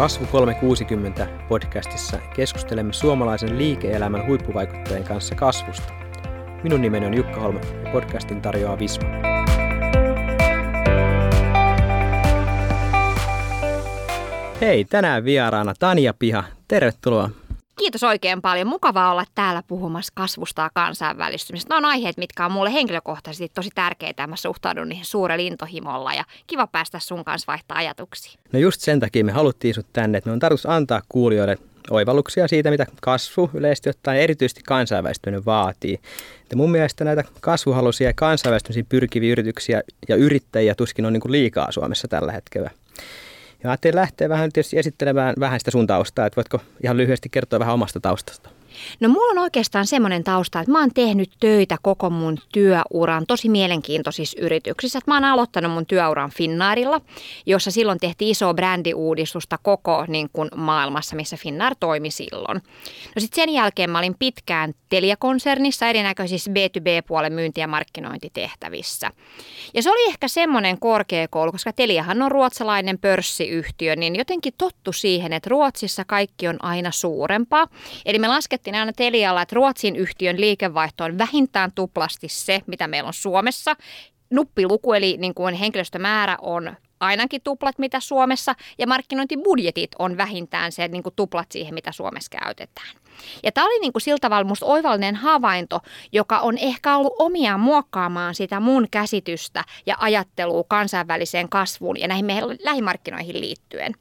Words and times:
Kasvu 0.00 0.26
360 0.26 1.28
podcastissa 1.48 2.18
keskustelemme 2.36 2.92
suomalaisen 2.92 3.58
liike-elämän 3.58 4.26
huippuvaikuttajien 4.26 5.04
kanssa 5.04 5.34
kasvusta. 5.34 5.92
Minun 6.62 6.80
nimeni 6.80 7.06
on 7.06 7.14
Jukka 7.14 7.40
Holm 7.40 7.56
ja 7.56 7.90
podcastin 7.92 8.42
tarjoaa 8.42 8.78
Visma. 8.78 9.08
Hei, 14.60 14.84
tänään 14.84 15.24
vieraana 15.24 15.74
Tanja 15.78 16.14
Piha. 16.18 16.44
Tervetuloa. 16.68 17.30
Kiitos 17.80 18.02
oikein 18.02 18.42
paljon. 18.42 18.66
Mukavaa 18.66 19.12
olla 19.12 19.24
täällä 19.34 19.62
puhumassa 19.66 20.12
kasvusta 20.16 20.62
ja 20.62 20.70
kansainvälistymisestä. 20.74 21.68
Nämä 21.68 21.78
on 21.78 21.84
aiheet, 21.84 22.16
mitkä 22.16 22.44
on 22.44 22.52
mulle 22.52 22.72
henkilökohtaisesti 22.72 23.48
tosi 23.54 23.70
tärkeitä. 23.74 24.26
Mä 24.26 24.36
suhtaudun 24.36 24.88
niihin 24.88 25.04
suurella 25.04 25.42
intohimolla 25.42 26.14
ja 26.14 26.24
kiva 26.46 26.66
päästä 26.66 26.98
sun 26.98 27.24
kanssa 27.24 27.46
vaihtaa 27.46 27.78
ajatuksia. 27.78 28.40
No 28.52 28.58
just 28.58 28.80
sen 28.80 29.00
takia 29.00 29.24
me 29.24 29.32
haluttiin 29.32 29.74
sut 29.74 29.86
tänne, 29.92 30.18
että 30.18 30.30
me 30.30 30.32
on 30.32 30.38
tarkoitus 30.38 30.66
antaa 30.66 31.02
kuulijoille 31.08 31.58
oivalluksia 31.90 32.48
siitä, 32.48 32.70
mitä 32.70 32.86
kasvu 33.00 33.50
yleisesti 33.54 33.90
ottaen 33.90 34.20
erityisesti 34.20 34.60
kansainvälistyminen 34.66 35.44
vaatii. 35.44 36.00
Ja 36.50 36.56
mun 36.56 36.70
mielestä 36.70 37.04
näitä 37.04 37.24
kasvuhaluisia 37.40 38.08
ja 38.08 38.14
kansainvälistymisiin 38.16 38.86
pyrkiviä 38.88 39.32
yrityksiä 39.32 39.82
ja 40.08 40.16
yrittäjiä 40.16 40.74
tuskin 40.74 41.06
on 41.06 41.12
niin 41.12 41.20
kuin 41.20 41.32
liikaa 41.32 41.72
Suomessa 41.72 42.08
tällä 42.08 42.32
hetkellä. 42.32 42.70
Ja 43.62 43.70
ajattelin 43.70 43.96
lähteä 43.96 44.28
vähän 44.28 44.52
tietysti 44.52 44.78
esittelemään 44.78 45.34
vähän 45.40 45.60
sitä 45.60 45.70
sun 45.70 45.86
taustaa, 45.86 46.26
että 46.26 46.36
voitko 46.36 46.60
ihan 46.82 46.96
lyhyesti 46.96 47.28
kertoa 47.28 47.58
vähän 47.58 47.74
omasta 47.74 48.00
taustasta? 48.00 48.50
No 49.00 49.08
mulla 49.08 49.30
on 49.30 49.38
oikeastaan 49.38 49.86
semmoinen 49.86 50.24
tausta, 50.24 50.60
että 50.60 50.72
mä 50.72 50.80
oon 50.80 50.94
tehnyt 50.94 51.30
töitä 51.40 51.76
koko 51.82 52.10
mun 52.10 52.38
työuran 52.52 53.26
tosi 53.26 53.48
mielenkiintoisissa 53.48 54.40
yrityksissä. 54.40 54.98
Että 54.98 55.10
mä 55.10 55.16
oon 55.16 55.24
aloittanut 55.24 55.72
mun 55.72 55.86
työuran 55.86 56.30
Finnairilla, 56.30 57.00
jossa 57.46 57.70
silloin 57.70 58.00
tehtiin 58.00 58.30
iso 58.30 58.54
brändiuudistusta 58.54 59.58
koko 59.62 60.04
niin 60.08 60.30
kuin 60.32 60.48
maailmassa, 60.56 61.16
missä 61.16 61.36
Finnair 61.36 61.74
toimi 61.80 62.10
silloin. 62.10 62.62
No 63.14 63.20
sitten 63.20 63.42
sen 63.42 63.54
jälkeen 63.54 63.90
mä 63.90 63.98
olin 63.98 64.16
pitkään 64.18 64.74
Telia-konsernissa 64.88 65.88
erinäköisissä 65.88 66.50
B2B-puolen 66.50 67.32
myynti- 67.32 67.60
ja 67.60 67.68
markkinointitehtävissä. 67.68 69.10
Ja 69.74 69.82
se 69.82 69.90
oli 69.90 70.08
ehkä 70.08 70.28
semmoinen 70.28 70.80
korkeakoulu, 70.80 71.52
koska 71.52 71.72
Teliahan 71.72 72.22
on 72.22 72.30
ruotsalainen 72.30 72.98
pörssiyhtiö, 72.98 73.96
niin 73.96 74.16
jotenkin 74.16 74.54
tottu 74.58 74.92
siihen, 74.92 75.32
että 75.32 75.50
Ruotsissa 75.50 76.04
kaikki 76.04 76.48
on 76.48 76.64
aina 76.64 76.90
suurempaa. 76.90 77.66
Eli 78.06 78.18
me 78.18 78.28
laskettiin 78.28 78.59
sanottiin 78.60 78.74
aina 78.74 78.92
Telialla, 78.92 79.42
että 79.42 79.54
Ruotsin 79.54 79.96
yhtiön 79.96 80.40
liikevaihto 80.40 81.04
on 81.04 81.18
vähintään 81.18 81.72
tuplasti 81.74 82.28
se, 82.28 82.60
mitä 82.66 82.88
meillä 82.88 83.06
on 83.06 83.14
Suomessa. 83.14 83.76
Nuppiluku 84.30 84.92
eli 84.92 85.16
niin 85.18 85.34
kuin 85.34 85.54
henkilöstömäärä 85.54 86.36
on 86.42 86.76
ainakin 87.00 87.40
tuplat, 87.44 87.78
mitä 87.78 88.00
Suomessa, 88.00 88.54
ja 88.78 88.86
markkinointibudjetit 88.86 89.90
on 89.98 90.16
vähintään 90.16 90.72
se 90.72 90.88
niin 90.88 91.02
kuin 91.02 91.14
tuplat 91.16 91.52
siihen, 91.52 91.74
mitä 91.74 91.92
Suomessa 91.92 92.38
käytetään. 92.40 92.96
Ja 93.42 93.52
tämä 93.52 93.66
oli 93.66 93.80
niin 93.80 93.92
kuin 93.92 94.02
sillä 94.02 94.18
tavalla 94.20 94.48
musta 94.48 94.66
oivallinen 94.66 95.16
havainto, 95.16 95.80
joka 96.12 96.38
on 96.38 96.58
ehkä 96.58 96.96
ollut 96.96 97.14
omiaan 97.18 97.60
muokkaamaan 97.60 98.34
sitä 98.34 98.60
mun 98.60 98.86
käsitystä 98.90 99.64
ja 99.86 99.96
ajattelua 99.98 100.64
kansainväliseen 100.68 101.48
kasvuun 101.48 102.00
ja 102.00 102.08
näihin 102.08 102.26
meidän 102.26 102.44
lähimarkkinoihin 102.64 103.40
liittyen. 103.40 103.94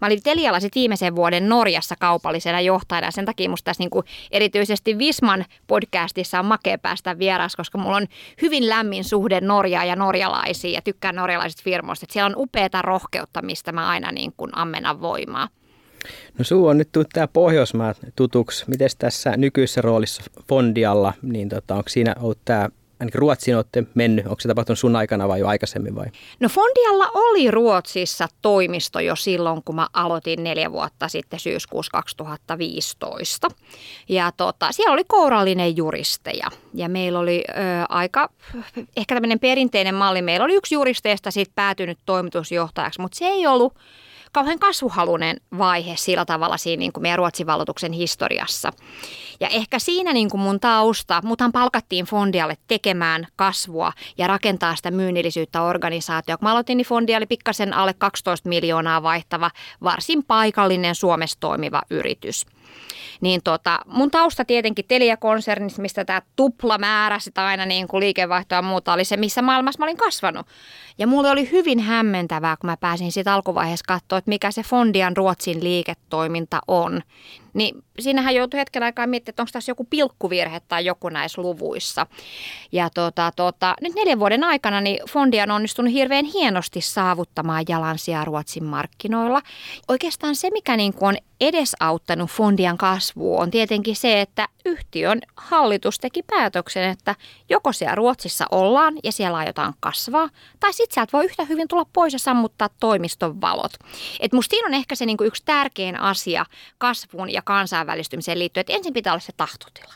Mä 0.00 0.06
olin 0.06 0.22
Telialla 0.22 0.60
sit 0.60 0.74
viimeisen 0.74 1.16
vuoden 1.16 1.48
Norjassa 1.48 1.94
kaupallisena 2.00 2.60
johtajana. 2.60 3.10
Sen 3.10 3.24
takia 3.24 3.50
musta 3.50 3.64
tässä 3.64 3.82
niinku 3.82 4.04
erityisesti 4.30 4.98
Visman 4.98 5.44
podcastissa 5.66 6.38
on 6.38 6.46
makea 6.46 6.78
päästä 6.78 7.18
vieras, 7.18 7.56
koska 7.56 7.78
mulla 7.78 7.96
on 7.96 8.06
hyvin 8.42 8.68
lämmin 8.68 9.04
suhde 9.04 9.40
Norjaa 9.40 9.84
ja 9.84 9.96
norjalaisiin 9.96 10.74
ja 10.74 10.82
tykkään 10.82 11.14
norjalaisista 11.14 11.62
firmoista. 11.64 12.04
Et 12.04 12.10
siellä 12.10 12.26
on 12.26 12.42
upeata 12.42 12.82
rohkeutta, 12.82 13.42
mistä 13.42 13.72
mä 13.72 13.88
aina 13.88 14.12
niin 14.12 14.32
kuin 14.36 14.50
ammennan 14.58 15.00
voimaa. 15.00 15.48
No 16.38 16.44
suu 16.44 16.66
on 16.66 16.78
nyt 16.78 16.88
tullut 16.92 17.08
tämä 17.12 17.28
Pohjoismaa 17.28 17.94
tutuksi. 18.16 18.64
Miten 18.68 18.90
tässä 18.98 19.36
nykyisessä 19.36 19.80
roolissa 19.80 20.22
Fondialla, 20.48 21.12
niin 21.22 21.48
tota, 21.48 21.74
onko 21.74 21.88
siinä 21.88 22.14
ollut 22.20 22.38
tämä 22.44 22.68
ainakin 23.00 23.18
Ruotsiin 23.18 23.56
olette 23.56 23.84
mennyt. 23.94 24.26
Onko 24.26 24.40
se 24.40 24.48
tapahtunut 24.48 24.78
sun 24.78 24.96
aikana 24.96 25.28
vai 25.28 25.40
jo 25.40 25.46
aikaisemmin 25.46 25.94
vai? 25.94 26.06
No 26.40 26.48
Fondialla 26.48 27.10
oli 27.14 27.50
Ruotsissa 27.50 28.28
toimisto 28.42 29.00
jo 29.00 29.16
silloin, 29.16 29.62
kun 29.64 29.74
mä 29.74 29.86
aloitin 29.92 30.44
neljä 30.44 30.72
vuotta 30.72 31.08
sitten 31.08 31.40
syyskuussa 31.40 31.92
2015. 31.92 33.48
Ja 34.08 34.32
tota, 34.36 34.72
siellä 34.72 34.92
oli 34.92 35.04
kourallinen 35.08 35.76
juristeja 35.76 36.46
ja 36.74 36.88
meillä 36.88 37.18
oli 37.18 37.44
ö, 37.48 37.52
aika, 37.88 38.28
ehkä 38.96 39.14
tämmöinen 39.14 39.40
perinteinen 39.40 39.94
malli. 39.94 40.22
Meillä 40.22 40.44
oli 40.44 40.54
yksi 40.54 40.74
juristeista 40.74 41.30
sitten 41.30 41.54
päätynyt 41.54 41.98
toimitusjohtajaksi, 42.06 43.00
mutta 43.00 43.18
se 43.18 43.24
ei 43.24 43.46
ollut 43.46 43.74
kauhean 44.34 44.58
kasvuhalunen 44.58 45.36
vaihe 45.58 45.96
sillä 45.96 46.24
tavalla 46.24 46.56
siinä 46.56 46.80
niin 46.80 46.92
kuin 46.92 47.02
meidän 47.02 47.18
Ruotsin 47.18 47.46
valloituksen 47.46 47.92
historiassa. 47.92 48.72
Ja 49.40 49.48
ehkä 49.48 49.78
siinä 49.78 50.12
niin 50.12 50.30
kuin 50.30 50.40
mun 50.40 50.60
tausta, 50.60 51.20
muthan 51.24 51.52
palkattiin 51.52 52.04
Fondialle 52.04 52.56
tekemään 52.66 53.26
kasvua 53.36 53.92
ja 54.18 54.26
rakentaa 54.26 54.76
sitä 54.76 54.90
myynnillisyyttä 54.90 55.62
organisaatioon. 55.62 56.38
Kun 56.38 56.46
mä 56.46 56.52
aloitin, 56.52 56.76
niin 56.76 56.86
Fondia 56.86 57.16
oli 57.16 57.26
pikkasen 57.26 57.72
alle 57.72 57.94
12 57.98 58.48
miljoonaa 58.48 59.02
vaihtava, 59.02 59.50
varsin 59.82 60.24
paikallinen 60.24 60.94
Suomessa 60.94 61.40
toimiva 61.40 61.82
yritys. 61.90 62.46
Niin 63.24 63.40
tota, 63.44 63.78
mun 63.86 64.10
tausta 64.10 64.44
tietenkin 64.44 64.84
Telia-konsernissa, 64.88 65.82
mistä 65.82 66.04
tämä 66.04 66.22
tupla 66.36 66.78
määrä 66.78 67.18
sitä 67.18 67.46
aina 67.46 67.66
niin 67.66 67.88
kuin 67.88 68.00
liikevaihtoa 68.00 68.58
ja 68.58 68.62
muuta 68.62 68.92
oli 68.92 69.04
se, 69.04 69.16
missä 69.16 69.42
maailmassa 69.42 69.78
mä 69.78 69.84
olin 69.84 69.96
kasvanut. 69.96 70.46
Ja 70.98 71.06
mulle 71.06 71.30
oli 71.30 71.50
hyvin 71.52 71.80
hämmentävää, 71.80 72.56
kun 72.56 72.70
mä 72.70 72.76
pääsin 72.76 73.12
siitä 73.12 73.34
alkuvaiheessa 73.34 73.84
katsoa, 73.88 74.18
että 74.18 74.28
mikä 74.28 74.50
se 74.50 74.62
Fondian 74.62 75.16
Ruotsin 75.16 75.64
liiketoiminta 75.64 76.60
on. 76.68 77.02
Niin 77.54 77.84
siinähän 77.98 78.34
joutui 78.34 78.60
hetken 78.60 78.82
aikaa 78.82 79.06
miettimään, 79.06 79.32
että 79.32 79.42
onko 79.42 79.50
tässä 79.52 79.70
joku 79.70 79.86
pilkkuvirhe 79.90 80.60
tai 80.60 80.84
joku 80.84 81.08
näissä 81.08 81.42
luvuissa. 81.42 82.06
Ja 82.72 82.90
tota, 82.90 83.32
tota, 83.36 83.74
nyt 83.80 83.94
neljän 83.94 84.18
vuoden 84.18 84.44
aikana 84.44 84.80
niin 84.80 84.98
Fondi 85.10 85.40
on 85.40 85.50
onnistunut 85.50 85.92
hirveän 85.92 86.24
hienosti 86.24 86.80
saavuttamaan 86.80 87.64
jalansia 87.68 88.24
Ruotsin 88.24 88.64
markkinoilla. 88.64 89.42
Oikeastaan 89.88 90.36
se, 90.36 90.50
mikä 90.50 90.76
niin 90.76 90.94
kuin 90.94 91.08
on 91.08 91.16
edesauttanut 91.40 92.30
Fondian 92.30 92.78
kasvua, 92.78 93.40
on 93.40 93.50
tietenkin 93.50 93.96
se, 93.96 94.20
että 94.20 94.48
yhtiön 94.64 95.20
hallitus 95.36 95.98
teki 95.98 96.22
päätöksen, 96.22 96.90
että 96.90 97.14
joko 97.48 97.72
siellä 97.72 97.94
Ruotsissa 97.94 98.44
ollaan 98.50 98.94
ja 99.04 99.12
siellä 99.12 99.38
aiotaan 99.38 99.74
kasvaa, 99.80 100.28
tai 100.60 100.72
sitten 100.72 100.94
sieltä 100.94 101.12
voi 101.12 101.24
yhtä 101.24 101.44
hyvin 101.44 101.68
tulla 101.68 101.86
pois 101.92 102.12
ja 102.12 102.18
sammuttaa 102.18 102.68
toimiston 102.80 103.40
valot. 103.40 103.72
Et 104.20 104.32
musta 104.32 104.50
siinä 104.50 104.66
on 104.66 104.74
ehkä 104.74 104.94
se 104.94 105.06
niinku 105.06 105.24
yksi 105.24 105.42
tärkein 105.44 106.00
asia 106.00 106.46
kasvuun 106.78 107.32
ja 107.32 107.42
kansainvälistymiseen 107.44 108.38
liittyen, 108.38 108.60
että 108.60 108.72
ensin 108.72 108.92
pitää 108.94 109.12
olla 109.12 109.20
se 109.20 109.32
tahtotila. 109.36 109.94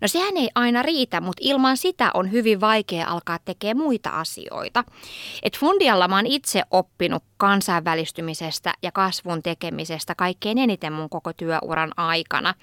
No 0.00 0.08
sehän 0.08 0.36
ei 0.36 0.48
aina 0.54 0.82
riitä, 0.82 1.20
mutta 1.20 1.40
ilman 1.44 1.76
sitä 1.76 2.10
on 2.14 2.32
hyvin 2.32 2.60
vaikea 2.60 3.06
alkaa 3.06 3.38
tekemään 3.44 3.76
muita 3.76 4.10
asioita. 4.10 4.84
Et 5.42 5.58
Fundialla 5.58 6.08
mä 6.08 6.16
oon 6.16 6.26
itse 6.26 6.62
oppinut 6.70 7.24
kansainvälistymisestä 7.36 8.74
ja 8.82 8.92
kasvun 8.92 9.42
tekemisestä 9.42 10.14
kaikkein 10.14 10.58
eniten 10.58 10.92
mun 10.92 11.10
koko 11.10 11.32
työuran 11.32 11.92
aikana. 11.96 12.54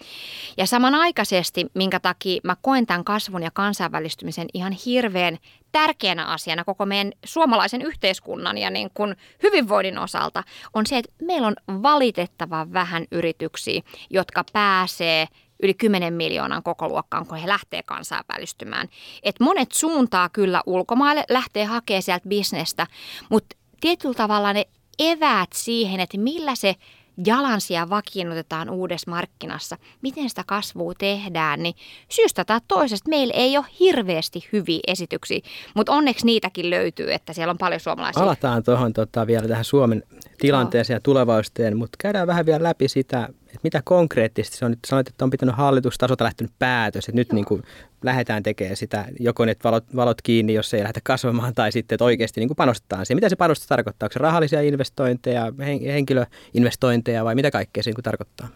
Ja 0.58 0.66
samanaikaisesti, 0.66 1.66
minkä 1.74 2.00
takia 2.00 2.42
mä 2.44 2.56
koen 2.62 2.86
tämän 2.86 3.04
kasvun 3.04 3.44
ja 3.44 3.52
kansainvälistymisen 3.54 4.48
ihan 4.54 4.74
hirveän 4.86 5.38
tärkeänä 5.72 6.26
asiana 6.26 6.64
koko 6.64 6.86
meidän 6.86 7.12
suomalaisen 7.26 7.82
yhteiskunnan 7.82 8.58
ja 8.58 8.70
niin 8.70 8.90
kuin 8.94 9.16
hyvinvoinnin 9.44 9.98
osalta, 9.98 10.44
on 10.74 10.86
se, 10.86 10.98
että 10.98 11.14
meillä 11.22 11.48
on 11.48 11.56
valitettavan 11.84 12.74
vähän 12.74 13.06
yrityksiä, 13.12 13.82
jotka 14.10 14.44
pääsee 14.54 15.28
yli 15.64 15.74
10 15.74 16.14
miljoonan 16.14 16.64
koko 16.64 16.88
luokkaan, 16.88 17.26
kun 17.26 17.38
he 17.38 17.48
lähtee 17.48 17.84
kansainvälistymään. 17.84 18.88
Et 19.24 19.40
monet 19.40 19.72
suuntaa 19.72 20.30
kyllä 20.30 20.62
ulkomaille, 20.66 21.24
lähtee 21.30 21.66
hakemaan 21.66 22.04
sieltä 22.04 22.30
bisnestä, 22.30 22.88
mutta 23.30 23.56
tietyllä 23.82 24.16
tavalla 24.16 24.54
ne 24.54 24.66
eväät 25.00 25.50
siihen, 25.54 26.00
että 26.00 26.18
millä 26.18 26.56
se 26.56 26.76
jalansia 27.26 27.90
vakiinnutetaan 27.90 28.70
uudessa 28.70 29.12
markkinassa, 29.12 29.78
miten 30.02 30.30
sitä 30.30 30.44
kasvua 30.48 30.94
tehdään, 30.98 31.64
niin 31.64 31.76
syystä 32.10 32.46
tai 32.46 32.60
toisesta 32.68 33.10
meillä 33.10 33.34
ei 33.34 33.58
ole 33.58 33.66
hirveästi 33.80 34.48
hyviä 34.54 34.80
esityksiä, 34.88 35.40
mutta 35.76 35.92
onneksi 35.92 36.26
niitäkin 36.26 36.70
löytyy, 36.70 37.14
että 37.14 37.34
siellä 37.34 37.52
on 37.52 37.58
paljon 37.58 37.80
suomalaisia. 37.80 38.22
Palataan 38.22 38.64
tuohon 38.64 38.94
tota, 38.94 39.28
vielä 39.28 39.48
tähän 39.48 39.66
Suomen 39.66 40.04
tilanteeseen 40.38 40.96
ja 40.96 41.02
tulevaisuuteen, 41.02 41.78
mutta 41.78 41.98
käydään 42.00 42.28
vähän 42.28 42.46
vielä 42.46 42.64
läpi 42.64 42.88
sitä, 42.88 43.30
että 43.50 43.60
mitä 43.64 43.82
konkreettisesti 43.86 44.58
se 44.58 44.66
on 44.66 44.72
nyt, 44.72 44.80
sanoit, 44.88 45.08
että 45.08 45.26
on 45.26 45.30
pitänyt 45.30 45.56
hallitustasolta 45.56 46.24
lähtenyt 46.24 46.54
päätös, 46.60 47.10
että 47.10 47.16
nyt 47.16 47.34
niin 47.34 47.46
kuin 47.46 47.64
lähdetään 48.04 48.44
tekemään 48.44 48.76
sitä, 48.76 49.06
joko 49.20 49.46
ne 49.46 49.56
valot, 49.64 49.96
valot 49.96 50.22
kiinni, 50.22 50.54
jos 50.54 50.74
ei 50.74 50.82
lähdetä 50.82 51.00
kasvamaan, 51.04 51.56
tai 51.56 51.72
sitten, 51.72 51.96
että 51.96 52.06
oikeasti 52.06 52.42
niin 52.42 52.50
kuin 52.50 52.56
panostetaan 52.56 53.06
siihen. 53.06 53.18
Mitä 53.18 53.30
se 53.30 53.36
panostus 53.36 53.68
tarkoittaa? 53.68 54.06
Onko 54.06 54.14
se 54.14 54.20
rahallisia 54.20 54.62
investointeja, 54.62 55.54
henkilöinvestointeja 55.86 57.26
vai 57.26 57.36
mitä 57.36 57.52
kaikkea 57.52 57.84
se 57.84 57.90
niin 57.90 57.96
kuin 57.96 58.04
tarkoittaa? 58.04 58.48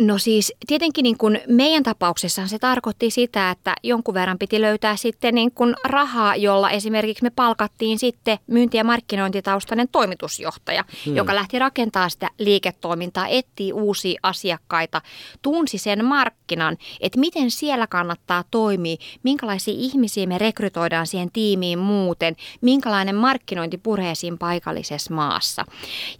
No 0.00 0.18
siis 0.18 0.52
tietenkin 0.66 1.02
niin 1.02 1.18
kuin 1.18 1.40
meidän 1.48 1.82
tapauksessa 1.82 2.46
se 2.46 2.58
tarkoitti 2.58 3.10
sitä, 3.10 3.50
että 3.50 3.74
jonkun 3.82 4.14
verran 4.14 4.38
piti 4.38 4.60
löytää 4.60 4.96
sitten 4.96 5.34
niin 5.34 5.52
kuin 5.52 5.74
rahaa, 5.84 6.36
jolla 6.36 6.70
esimerkiksi 6.70 7.22
me 7.22 7.30
palkattiin 7.30 7.98
sitten 7.98 8.38
myynti- 8.46 8.76
ja 8.76 8.84
markkinointitaustainen 8.84 9.88
toimitusjohtaja, 9.92 10.84
hmm. 11.06 11.16
joka 11.16 11.34
lähti 11.34 11.58
rakentaa 11.58 12.08
sitä 12.08 12.30
liiketoimintaa, 12.38 13.26
etsii 13.26 13.72
uusia 13.72 14.20
asiakkaita, 14.22 15.02
tunsi 15.42 15.78
sen 15.78 16.04
markkinan, 16.04 16.76
että 17.00 17.20
miten 17.20 17.50
siellä 17.50 17.86
kannattaa 17.86 18.44
toimia, 18.50 18.96
minkälaisia 19.22 19.74
ihmisiä 19.76 20.26
me 20.26 20.38
rekrytoidaan 20.38 21.06
siihen 21.06 21.30
tiimiin 21.32 21.78
muuten, 21.78 22.36
minkälainen 22.60 23.16
markkinointi 23.16 23.78
puree 23.78 24.14
siinä 24.14 24.36
paikallisessa 24.36 25.14
maassa. 25.14 25.64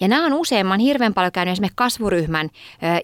Ja 0.01 0.09
nämä 0.09 0.27
on 0.27 0.33
useimman 0.33 0.81
hirveän 0.81 1.15
paljon 1.15 1.33
käynyt 1.33 1.53
esimerkiksi 1.53 1.77
kasvuryhmän 1.77 2.51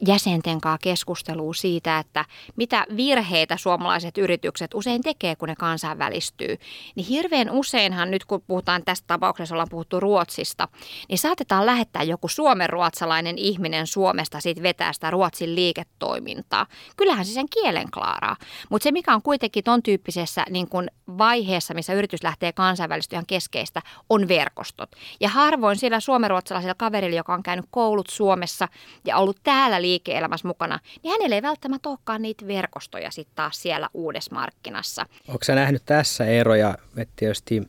jäsenten 0.06 0.60
kanssa 0.64 0.78
keskustelua 0.82 1.54
siitä, 1.54 1.98
että 1.98 2.24
mitä 2.56 2.86
virheitä 2.96 3.56
suomalaiset 3.56 4.18
yritykset 4.18 4.74
usein 4.74 5.02
tekee, 5.02 5.36
kun 5.36 5.48
ne 5.48 5.54
kansainvälistyy. 5.54 6.56
Niin 6.94 7.06
hirveän 7.06 7.50
useinhan 7.50 8.10
nyt, 8.10 8.24
kun 8.24 8.42
puhutaan 8.46 8.82
tästä 8.84 9.06
tapauksessa, 9.06 9.54
ollaan 9.54 9.68
puhuttu 9.70 10.00
Ruotsista, 10.00 10.68
niin 11.08 11.18
saatetaan 11.18 11.66
lähettää 11.66 12.02
joku 12.02 12.28
suomenruotsalainen 12.28 13.38
ihminen 13.38 13.86
Suomesta 13.86 14.40
siitä 14.40 14.62
vetää 14.62 14.92
sitä 14.92 15.10
Ruotsin 15.10 15.54
liiketoimintaa. 15.54 16.66
Kyllähän 16.96 17.24
se 17.24 17.32
sen 17.32 17.48
kielen 17.50 17.90
klaaraa. 17.90 18.36
Mutta 18.70 18.84
se, 18.84 18.92
mikä 18.92 19.14
on 19.14 19.22
kuitenkin 19.22 19.64
ton 19.64 19.82
tyyppisessä 19.82 20.44
niin 20.50 20.68
kun 20.68 20.88
vaiheessa, 21.18 21.74
missä 21.74 21.92
yritys 21.92 22.22
lähtee 22.22 22.52
kansainvälistyä 22.52 23.22
keskeistä, 23.26 23.82
on 24.10 24.28
verkostot. 24.28 24.90
Ja 25.20 25.28
harvoin 25.28 25.76
sillä 25.76 26.00
suomenruotsalaisella 26.00 26.74
kaverilla, 26.74 27.16
joka 27.16 27.34
on 27.34 27.42
käynyt 27.42 27.66
koulut 27.70 28.08
Suomessa 28.10 28.68
ja 29.04 29.16
ollut 29.16 29.36
täällä 29.42 29.82
liike-elämässä 29.82 30.48
mukana, 30.54 30.80
niin 31.02 31.10
hänellä 31.12 31.34
ei 31.34 31.42
välttämättä 31.42 31.88
olekaan 31.88 32.22
niitä 32.22 32.46
verkostoja 32.46 33.10
sitten 33.10 33.36
taas 33.36 33.62
siellä 33.62 33.88
uudessa 33.94 34.34
markkinassa. 34.34 35.06
Onko 35.28 35.44
sä 35.44 35.54
nähnyt 35.54 35.82
tässä 35.86 36.24
eroja, 36.24 36.78
että 36.96 37.12
tietysti 37.16 37.62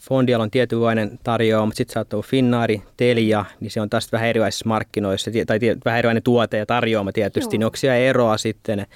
Fondial 0.00 0.40
on 0.40 0.50
tietynlainen 0.50 1.18
tarjoama, 1.22 1.66
mutta 1.66 1.76
sitten 1.76 1.94
saattaa 1.94 2.16
olla 2.16 2.26
Finnaari, 2.30 2.82
Telia, 2.96 3.44
niin 3.60 3.70
se 3.70 3.80
on 3.80 3.90
taas 3.90 4.12
vähän 4.12 4.28
erilaisissa 4.28 4.68
markkinoissa, 4.68 5.30
tai 5.46 5.58
vähän 5.84 5.98
erilainen 5.98 6.22
tuote 6.22 6.56
ja 6.56 6.66
tarjoama 6.66 7.12
tietysti. 7.12 7.56
Joo. 7.56 7.58
Niin 7.58 7.64
onko 7.64 7.76
siellä 7.76 7.96
eroa 7.96 8.38
sitten 8.38 8.86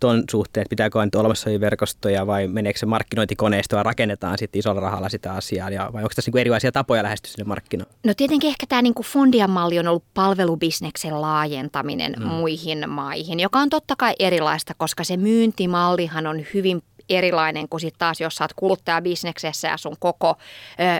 tuon 0.00 0.24
suhteen, 0.30 0.62
että 0.62 0.70
pitääkö 0.70 1.04
nyt 1.04 1.14
olemassa 1.14 1.50
verkostoja 1.60 2.26
vai 2.26 2.48
meneekö 2.48 2.78
se 2.78 2.86
markkinointikoneisto 2.86 3.76
ja 3.76 3.82
rakennetaan 3.82 4.38
sitten 4.38 4.58
isolla 4.58 4.80
rahalla 4.80 5.08
sitä 5.08 5.32
asiaa, 5.32 5.70
ja, 5.70 5.90
vai 5.92 6.02
onko 6.02 6.12
tässä 6.14 6.28
niinku 6.28 6.38
erilaisia 6.38 6.72
tapoja 6.72 7.02
lähestyä 7.02 7.30
sinne 7.30 7.48
markkinoille? 7.48 7.94
No 8.06 8.14
tietenkin 8.16 8.48
ehkä 8.48 8.66
tämä 8.68 8.82
niinku 8.82 9.02
Fondian 9.02 9.50
malli 9.50 9.78
on 9.78 9.88
ollut 9.88 10.04
palvelubisneksen 10.14 11.20
laajentaminen 11.20 12.14
mm. 12.18 12.26
muihin 12.26 12.90
maihin, 12.90 13.40
joka 13.40 13.58
on 13.58 13.70
totta 13.70 13.94
kai 13.98 14.14
erilaista, 14.18 14.74
koska 14.76 15.04
se 15.04 15.16
myyntimallihan 15.16 16.26
on 16.26 16.44
hyvin 16.54 16.82
erilainen 17.10 17.68
kuin 17.68 17.80
sitten 17.80 17.98
taas, 17.98 18.20
jos 18.20 18.34
sä 18.34 18.44
oot 18.44 18.52
kuluttajabisneksessä 18.52 19.68
ja 19.68 19.76
sun 19.76 19.96
koko 19.98 20.36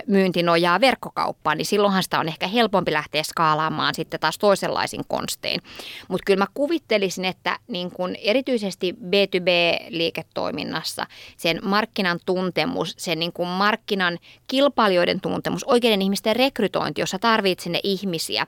myynti 0.06 0.42
nojaa 0.42 0.80
verkkokauppaan, 0.80 1.58
niin 1.58 1.66
silloinhan 1.66 2.02
sitä 2.02 2.20
on 2.20 2.28
ehkä 2.28 2.46
helpompi 2.46 2.92
lähteä 2.92 3.22
skaalaamaan 3.22 3.94
sitten 3.94 4.20
taas 4.20 4.38
toisenlaisin 4.38 5.04
konstein. 5.08 5.60
Mutta 6.08 6.22
kyllä 6.26 6.38
mä 6.38 6.46
kuvittelisin, 6.54 7.24
että 7.24 7.58
niin 7.68 7.90
kun 7.90 8.16
erityisesti 8.22 8.94
B2B-liiketoiminnassa 9.02 11.06
sen 11.36 11.60
markkinan 11.62 12.20
tuntemus, 12.26 12.94
sen 12.98 13.18
niin 13.18 13.32
kun 13.32 13.48
markkinan 13.48 14.18
kilpailijoiden 14.46 15.20
tuntemus, 15.20 15.64
oikeiden 15.64 16.02
ihmisten 16.02 16.36
rekrytointi, 16.36 17.00
jossa 17.00 17.18
tarvitset 17.18 17.64
sinne 17.64 17.80
ihmisiä, 17.82 18.46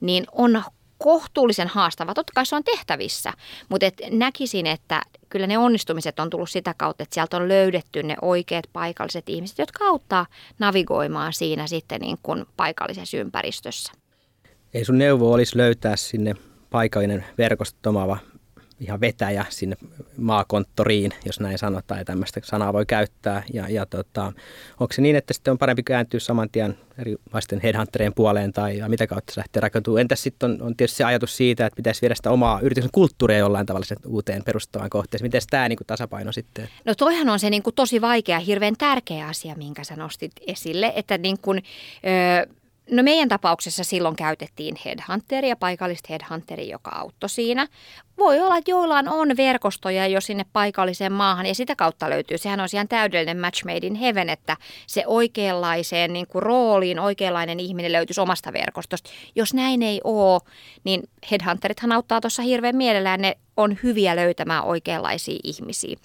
niin 0.00 0.24
on 0.32 0.62
kohtuullisen 0.98 1.68
haastava. 1.68 2.14
Totta 2.14 2.32
kai 2.34 2.46
se 2.46 2.56
on 2.56 2.64
tehtävissä, 2.64 3.32
mutta 3.68 3.86
et 3.86 4.00
näkisin, 4.10 4.66
että 4.66 5.02
kyllä 5.30 5.46
ne 5.46 5.58
onnistumiset 5.58 6.20
on 6.20 6.30
tullut 6.30 6.50
sitä 6.50 6.74
kautta, 6.76 7.02
että 7.02 7.14
sieltä 7.14 7.36
on 7.36 7.48
löydetty 7.48 8.02
ne 8.02 8.16
oikeat 8.22 8.64
paikalliset 8.72 9.28
ihmiset, 9.28 9.58
jotka 9.58 9.84
auttaa 9.84 10.26
navigoimaan 10.58 11.32
siinä 11.32 11.66
sitten 11.66 12.00
niin 12.00 12.18
kuin 12.22 12.46
paikallisessa 12.56 13.16
ympäristössä. 13.16 13.92
Ei 14.74 14.84
sun 14.84 14.98
neuvo 14.98 15.32
olisi 15.32 15.56
löytää 15.56 15.96
sinne 15.96 16.34
paikallinen 16.70 17.24
verkostomava 17.38 18.18
ihan 18.80 19.00
vetäjä 19.00 19.44
sinne 19.48 19.76
maakonttoriin, 20.16 21.12
jos 21.26 21.40
näin 21.40 21.58
sanotaan, 21.58 22.00
ja 22.00 22.04
tämmöistä 22.04 22.40
sanaa 22.44 22.72
voi 22.72 22.86
käyttää. 22.86 23.42
Ja, 23.52 23.68
ja 23.68 23.86
tota, 23.86 24.32
onko 24.80 24.92
se 24.92 25.02
niin, 25.02 25.16
että 25.16 25.34
sitten 25.34 25.52
on 25.52 25.58
parempi 25.58 25.82
kääntyä 25.82 26.20
saman 26.20 26.50
tien 26.50 26.78
erilaisten 26.98 27.60
headhunterien 27.62 28.14
puoleen 28.14 28.52
tai 28.52 28.78
ja 28.78 28.88
mitä 28.88 29.06
kautta 29.06 29.32
se 29.32 29.40
lähtee 29.40 29.60
rakentumaan? 29.60 30.00
Entäs 30.00 30.22
sitten 30.22 30.50
on, 30.50 30.62
on 30.62 30.76
tietysti 30.76 30.96
se 30.96 31.04
ajatus 31.04 31.36
siitä, 31.36 31.66
että 31.66 31.76
pitäisi 31.76 32.02
viedä 32.02 32.14
sitä 32.14 32.30
omaa 32.30 32.60
yrityksen 32.60 32.90
kulttuuria 32.92 33.38
jollain 33.38 33.66
tavalla 33.66 33.86
uuteen 34.06 34.44
perustavaan 34.44 34.90
kohteeseen. 34.90 35.26
Miten 35.26 35.42
tämä 35.50 35.68
niin 35.68 35.78
tasapaino 35.86 36.32
sitten? 36.32 36.68
No 36.84 36.94
toihan 36.94 37.28
on 37.28 37.38
se 37.38 37.50
niin 37.50 37.62
kuin 37.62 37.74
tosi 37.74 38.00
vaikea, 38.00 38.38
hirveän 38.38 38.74
tärkeä 38.78 39.26
asia, 39.26 39.54
minkä 39.54 39.84
sä 39.84 39.96
nostit 39.96 40.32
esille, 40.46 40.92
että 40.96 41.18
niin 41.18 41.38
kuin, 41.38 41.62
ö, 42.46 42.59
No 42.90 43.02
meidän 43.02 43.28
tapauksessa 43.28 43.84
silloin 43.84 44.16
käytettiin 44.16 44.76
headhunteria, 44.84 45.56
paikallista 45.56 46.06
headhunteria, 46.10 46.70
joka 46.70 46.90
auttoi 46.90 47.28
siinä. 47.28 47.66
Voi 48.18 48.40
olla, 48.40 48.56
että 48.56 48.70
joillain 48.70 49.08
on 49.08 49.36
verkostoja 49.36 50.06
jo 50.06 50.20
sinne 50.20 50.44
paikalliseen 50.52 51.12
maahan 51.12 51.46
ja 51.46 51.54
sitä 51.54 51.76
kautta 51.76 52.10
löytyy. 52.10 52.38
Sehän 52.38 52.60
on 52.60 52.68
ihan 52.74 52.88
täydellinen 52.88 53.38
match 53.38 53.64
made 53.64 53.86
in 53.86 53.94
heaven, 53.94 54.28
että 54.28 54.56
se 54.86 55.04
oikeanlaiseen 55.06 56.12
niin 56.12 56.26
kuin 56.26 56.42
rooliin 56.42 56.98
oikeanlainen 56.98 57.60
ihminen 57.60 57.92
löytyisi 57.92 58.20
omasta 58.20 58.52
verkostosta. 58.52 59.10
Jos 59.34 59.54
näin 59.54 59.82
ei 59.82 60.00
ole, 60.04 60.40
niin 60.84 61.02
headhunterithan 61.30 61.92
auttaa 61.92 62.20
tuossa 62.20 62.42
hirveän 62.42 62.76
mielellään. 62.76 63.20
Ne 63.20 63.36
on 63.56 63.78
hyviä 63.82 64.16
löytämään 64.16 64.64
oikeanlaisia 64.64 65.38
ihmisiä. 65.44 65.96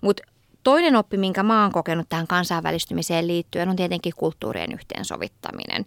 Mutta 0.00 0.22
Toinen 0.68 0.96
oppi, 0.96 1.16
minkä 1.16 1.42
mä 1.42 1.62
oon 1.62 1.72
kokenut 1.72 2.08
tähän 2.08 2.26
kansainvälistymiseen 2.26 3.26
liittyen, 3.26 3.68
on 3.68 3.76
tietenkin 3.76 4.12
kulttuurien 4.16 4.72
yhteensovittaminen. 4.72 5.86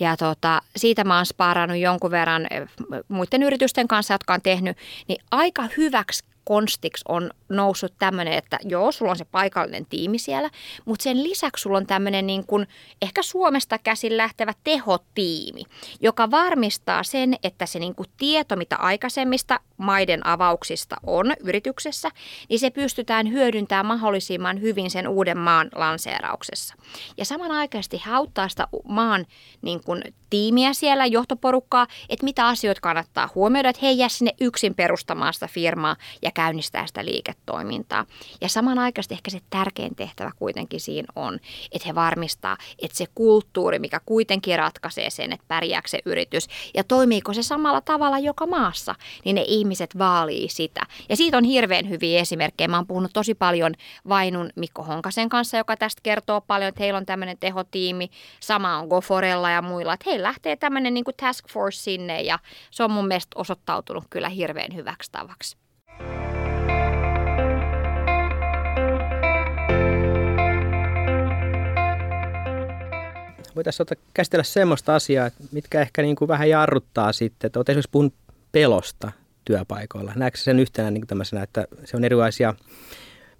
Ja 0.00 0.16
tota, 0.16 0.62
siitä 0.76 1.04
mä 1.04 1.16
oon 1.16 1.26
sparannut 1.26 1.78
jonkun 1.78 2.10
verran 2.10 2.46
eh, 2.50 2.68
muiden 3.08 3.42
yritysten 3.42 3.88
kanssa, 3.88 4.14
jotka 4.14 4.34
on 4.34 4.42
tehnyt, 4.42 4.76
niin 5.08 5.22
aika 5.30 5.68
hyväksi 5.76 6.24
konstiksi 6.44 7.04
on 7.08 7.30
noussut 7.48 7.94
tämmöinen, 7.98 8.34
että 8.34 8.58
joo, 8.64 8.92
sulla 8.92 9.10
on 9.10 9.16
se 9.16 9.24
paikallinen 9.24 9.86
tiimi 9.86 10.18
siellä, 10.18 10.50
mutta 10.84 11.02
sen 11.02 11.22
lisäksi 11.22 11.62
sulla 11.62 11.78
on 11.78 11.86
tämmöinen 11.86 12.26
niin 12.26 12.46
kuin 12.46 12.66
ehkä 13.02 13.22
Suomesta 13.22 13.78
käsin 13.78 14.16
lähtevä 14.16 14.52
tehotiimi, 14.64 15.62
joka 16.00 16.30
varmistaa 16.30 17.02
sen, 17.02 17.36
että 17.42 17.66
se 17.66 17.78
niin 17.78 17.94
kuin 17.94 18.08
tieto, 18.16 18.56
mitä 18.56 18.76
aikaisemmista 18.76 19.60
maiden 19.76 20.26
avauksista 20.26 20.96
on 21.02 21.34
yrityksessä, 21.44 22.08
niin 22.48 22.58
se 22.58 22.70
pystytään 22.70 23.30
hyödyntämään 23.30 23.86
mahdollisimman 23.86 24.60
hyvin 24.60 24.90
sen 24.90 25.08
uuden 25.08 25.38
maan 25.38 25.68
lanseerauksessa. 25.74 26.74
Ja 27.16 27.24
samanaikaisesti 27.24 28.02
auttaa 28.10 28.48
sitä 28.48 28.68
maan 28.84 29.26
niin 29.62 29.84
kuin, 29.84 30.02
tiimiä 30.32 30.72
siellä, 30.72 31.06
johtoporukkaa, 31.06 31.86
että 32.08 32.24
mitä 32.24 32.46
asioita 32.46 32.80
kannattaa 32.80 33.28
huomioida, 33.34 33.68
että 33.68 33.80
he 33.82 33.88
ei 33.88 33.98
jää 33.98 34.08
sinne 34.08 34.32
yksin 34.40 34.74
perustamaan 34.74 35.34
sitä 35.34 35.48
firmaa 35.48 35.96
ja 36.22 36.30
käynnistää 36.32 36.86
sitä 36.86 37.04
liiketoimintaa. 37.04 38.06
Ja 38.40 38.48
samanaikaisesti 38.48 39.14
ehkä 39.14 39.30
se 39.30 39.40
tärkein 39.50 39.94
tehtävä 39.94 40.30
kuitenkin 40.36 40.80
siinä 40.80 41.12
on, 41.16 41.38
että 41.72 41.88
he 41.88 41.94
varmistaa, 41.94 42.56
että 42.82 42.96
se 42.96 43.06
kulttuuri, 43.14 43.78
mikä 43.78 44.00
kuitenkin 44.06 44.58
ratkaisee 44.58 45.10
sen, 45.10 45.32
että 45.32 45.44
pärjääkö 45.48 45.88
se 45.88 45.98
yritys 46.04 46.48
ja 46.74 46.84
toimiiko 46.84 47.34
se 47.34 47.42
samalla 47.42 47.80
tavalla 47.80 48.18
joka 48.18 48.46
maassa, 48.46 48.94
niin 49.24 49.34
ne 49.34 49.44
ihmiset 49.46 49.98
vaalii 49.98 50.48
sitä. 50.48 50.80
Ja 51.08 51.16
siitä 51.16 51.36
on 51.36 51.44
hirveän 51.44 51.88
hyviä 51.88 52.20
esimerkkejä. 52.20 52.68
Mä 52.68 52.76
oon 52.76 52.86
puhunut 52.86 53.12
tosi 53.12 53.34
paljon 53.34 53.74
Vainun 54.08 54.50
Mikko 54.56 54.82
Honkasen 54.82 55.28
kanssa, 55.28 55.56
joka 55.56 55.76
tästä 55.76 56.00
kertoo 56.02 56.40
paljon, 56.40 56.68
että 56.68 56.82
heillä 56.82 56.96
on 56.96 57.06
tämmöinen 57.06 57.38
tehotiimi. 57.38 58.10
Sama 58.40 58.78
on 58.78 58.88
Goforella 58.88 59.50
ja 59.50 59.62
muilla, 59.62 59.94
että 59.94 60.10
heillä 60.10 60.26
lähtee 60.26 60.56
tämmöinen 60.56 60.94
niin 60.94 61.04
task 61.16 61.48
force 61.48 61.78
sinne 61.78 62.22
ja 62.22 62.38
se 62.70 62.84
on 62.84 62.90
mun 62.90 63.08
mielestä 63.08 63.38
osoittautunut 63.40 64.04
kyllä 64.10 64.28
hirveän 64.28 64.74
hyväksi 64.74 65.12
tavaksi. 65.12 65.56
Voitaisiin 73.68 74.10
käsitellä 74.14 74.44
semmoista 74.44 74.94
asiaa, 74.94 75.30
mitkä 75.52 75.80
ehkä 75.80 76.02
niin 76.02 76.16
kuin 76.16 76.28
vähän 76.28 76.48
jarruttaa 76.48 77.12
sitten, 77.12 77.50
olet 77.56 77.68
esimerkiksi 77.68 77.90
puhunut 77.92 78.14
pelosta 78.52 79.12
työpaikoilla. 79.44 80.12
Näetkö 80.16 80.40
sen 80.40 80.60
yhtenä 80.60 80.90
niin 80.90 81.06
tämmöisenä, 81.06 81.42
että 81.42 81.66
se 81.84 81.96
on 81.96 82.04
erilaisia 82.04 82.54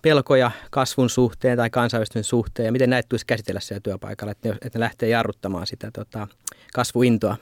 pelkoja 0.02 0.50
kasvun 0.70 1.10
suhteen 1.10 1.56
tai 1.56 1.70
kansainvälistymisen 1.70 2.28
suhteen, 2.28 2.66
ja 2.66 2.72
miten 2.72 2.90
näitä 2.90 3.08
tulisi 3.08 3.26
käsitellä 3.26 3.60
siellä 3.60 3.80
työpaikalla, 3.80 4.32
että 4.32 4.48
ne, 4.48 4.54
että 4.62 4.78
ne 4.78 4.80
lähtee 4.80 5.08
jarruttamaan 5.08 5.66
sitä 5.66 5.90
tota, 5.90 6.28
kasvuintoa? 6.74 7.36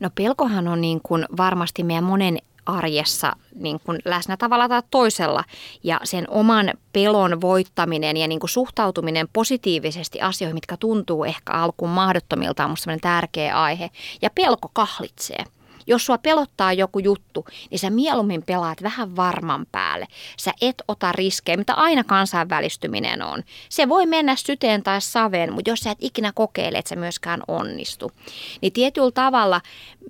No 0.00 0.10
pelkohan 0.14 0.68
on 0.68 0.80
niin 0.80 1.00
kuin 1.02 1.26
varmasti 1.36 1.82
meidän 1.82 2.04
monen 2.04 2.38
arjessa 2.66 3.32
niin 3.54 3.80
kuin 3.84 3.98
läsnä 4.04 4.36
tavalla 4.36 4.68
tai 4.68 4.82
toisella. 4.90 5.44
Ja 5.82 6.00
sen 6.04 6.30
oman 6.30 6.72
pelon 6.92 7.40
voittaminen 7.40 8.16
ja 8.16 8.28
niin 8.28 8.40
kuin 8.40 8.50
suhtautuminen 8.50 9.28
positiivisesti 9.32 10.20
asioihin, 10.20 10.56
mitkä 10.56 10.76
tuntuu 10.76 11.24
ehkä 11.24 11.52
alkuun 11.52 11.90
mahdottomilta, 11.90 12.64
on 12.64 12.70
minusta 12.70 12.96
tärkeä 13.00 13.62
aihe. 13.62 13.90
Ja 14.22 14.30
pelko 14.34 14.70
kahlitsee. 14.72 15.44
Jos 15.86 16.06
sua 16.06 16.18
pelottaa 16.18 16.72
joku 16.72 16.98
juttu, 16.98 17.44
niin 17.70 17.78
sä 17.78 17.90
mieluummin 17.90 18.42
pelaat 18.42 18.82
vähän 18.82 19.16
varman 19.16 19.66
päälle. 19.72 20.06
Sä 20.38 20.52
et 20.60 20.82
ota 20.88 21.12
riskejä, 21.12 21.56
mitä 21.56 21.74
aina 21.74 22.04
kansainvälistyminen 22.04 23.22
on. 23.22 23.42
Se 23.68 23.88
voi 23.88 24.06
mennä 24.06 24.36
syteen 24.36 24.82
tai 24.82 25.00
saveen, 25.00 25.52
mutta 25.52 25.70
jos 25.70 25.80
sä 25.80 25.90
et 25.90 25.98
ikinä 26.00 26.32
kokeile, 26.34 26.78
että 26.78 26.88
se 26.88 26.96
myöskään 26.96 27.42
onnistu. 27.48 28.12
Niin 28.60 28.72
tietyllä 28.72 29.10
tavalla, 29.10 29.60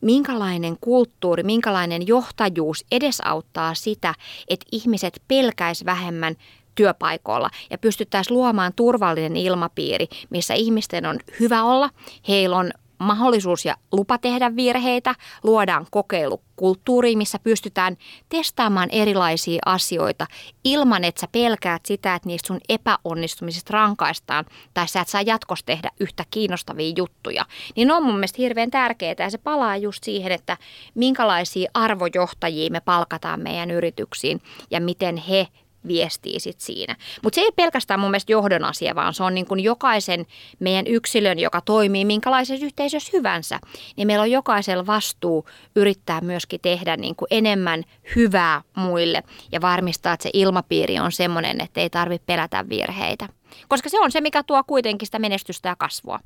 minkälainen 0.02 0.76
kulttuuri, 0.80 1.42
minkälainen 1.42 2.06
johtajuus 2.06 2.84
edesauttaa 2.90 3.74
sitä, 3.74 4.14
että 4.48 4.66
ihmiset 4.72 5.22
pelkäis 5.28 5.84
vähemmän 5.84 6.36
työpaikoilla 6.74 7.50
ja 7.70 7.78
pystyttäisiin 7.78 8.36
luomaan 8.36 8.72
turvallinen 8.76 9.36
ilmapiiri, 9.36 10.08
missä 10.30 10.54
ihmisten 10.54 11.06
on 11.06 11.18
hyvä 11.40 11.64
olla, 11.64 11.90
heillä 12.28 12.56
on 12.56 12.70
mahdollisuus 12.98 13.64
ja 13.64 13.76
lupa 13.92 14.18
tehdä 14.18 14.56
virheitä, 14.56 15.14
luodaan 15.42 15.86
kokeilukulttuuri, 15.90 17.16
missä 17.16 17.38
pystytään 17.38 17.96
testaamaan 18.28 18.88
erilaisia 18.92 19.58
asioita 19.66 20.26
ilman, 20.64 21.04
että 21.04 21.20
sä 21.20 21.28
pelkäät 21.32 21.86
sitä, 21.86 22.14
että 22.14 22.28
niistä 22.28 22.46
sun 22.46 22.60
epäonnistumisista 22.68 23.72
rankaistaan 23.72 24.44
tai 24.74 24.88
sä 24.88 25.00
et 25.00 25.08
saa 25.08 25.22
jatkossa 25.22 25.66
tehdä 25.66 25.90
yhtä 26.00 26.24
kiinnostavia 26.30 26.92
juttuja. 26.96 27.44
Niin 27.76 27.90
on 27.90 28.02
mun 28.04 28.14
mielestä 28.14 28.42
hirveän 28.42 28.70
tärkeää 28.70 29.14
ja 29.18 29.30
se 29.30 29.38
palaa 29.38 29.76
just 29.76 30.04
siihen, 30.04 30.32
että 30.32 30.56
minkälaisia 30.94 31.70
arvojohtajia 31.74 32.70
me 32.70 32.80
palkataan 32.80 33.40
meidän 33.40 33.70
yrityksiin 33.70 34.40
ja 34.70 34.80
miten 34.80 35.16
he 35.16 35.48
viestii 35.88 36.40
sit 36.40 36.60
siinä. 36.60 36.96
Mutta 37.22 37.34
se 37.34 37.40
ei 37.40 37.52
pelkästään 37.56 38.00
mun 38.00 38.10
mielestä 38.10 38.32
johdon 38.32 38.64
asia, 38.64 38.94
vaan 38.94 39.14
se 39.14 39.22
on 39.22 39.34
niin 39.34 39.46
kuin 39.46 39.60
jokaisen 39.60 40.26
meidän 40.60 40.86
yksilön, 40.86 41.38
joka 41.38 41.60
toimii 41.60 42.04
minkälaisessa 42.04 42.66
yhteisössä 42.66 43.10
hyvänsä, 43.12 43.60
niin 43.96 44.06
meillä 44.06 44.22
on 44.22 44.30
jokaisella 44.30 44.86
vastuu 44.86 45.46
yrittää 45.76 46.20
myöskin 46.20 46.60
tehdä 46.60 46.96
niin 46.96 47.16
kuin 47.16 47.28
enemmän 47.30 47.84
hyvää 48.16 48.62
muille 48.76 49.22
ja 49.52 49.60
varmistaa, 49.60 50.12
että 50.12 50.22
se 50.22 50.30
ilmapiiri 50.32 50.98
on 50.98 51.12
semmoinen, 51.12 51.60
että 51.60 51.80
ei 51.80 51.90
tarvitse 51.90 52.24
pelätä 52.26 52.68
virheitä. 52.68 53.28
Koska 53.68 53.88
se 53.88 54.00
on 54.00 54.12
se, 54.12 54.20
mikä 54.20 54.42
tuo 54.42 54.64
kuitenkin 54.66 55.06
sitä 55.06 55.18
menestystä 55.18 55.68
ja 55.68 55.76
kasvua. 55.76 56.20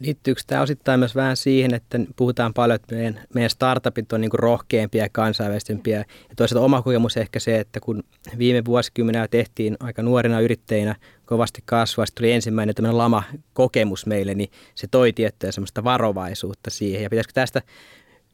Liittyykö 0.00 0.40
tämä 0.46 0.62
osittain 0.62 1.00
myös 1.00 1.14
vähän 1.14 1.36
siihen, 1.36 1.74
että 1.74 2.00
puhutaan 2.16 2.54
paljon, 2.54 2.74
että 2.74 2.94
meidän, 2.94 3.20
meidän 3.34 3.50
startupit 3.50 4.12
on 4.12 4.20
niin 4.20 4.30
rohkeampia 4.32 5.04
ja 5.04 5.08
kansainvälisempiä. 5.12 5.98
Ja 5.98 6.34
toisaalta 6.36 6.64
oma 6.64 6.82
kokemus 6.82 7.16
ehkä 7.16 7.40
se, 7.40 7.60
että 7.60 7.80
kun 7.80 8.02
viime 8.38 8.64
vuosikymmenellä 8.64 9.28
tehtiin 9.28 9.76
aika 9.80 10.02
nuorina 10.02 10.40
yrittäjinä 10.40 10.96
kovasti 11.26 11.62
kasvua, 11.64 12.06
sitten 12.06 12.20
tuli 12.20 12.32
ensimmäinen 12.32 12.74
tämmöinen 12.74 12.98
lama-kokemus 12.98 14.06
meille, 14.06 14.34
niin 14.34 14.50
se 14.74 14.86
toi 14.90 15.12
tiettyä 15.12 15.52
semmoista 15.52 15.84
varovaisuutta 15.84 16.70
siihen. 16.70 17.02
Ja 17.02 17.10
pitäisikö 17.10 17.32
tästä 17.32 17.62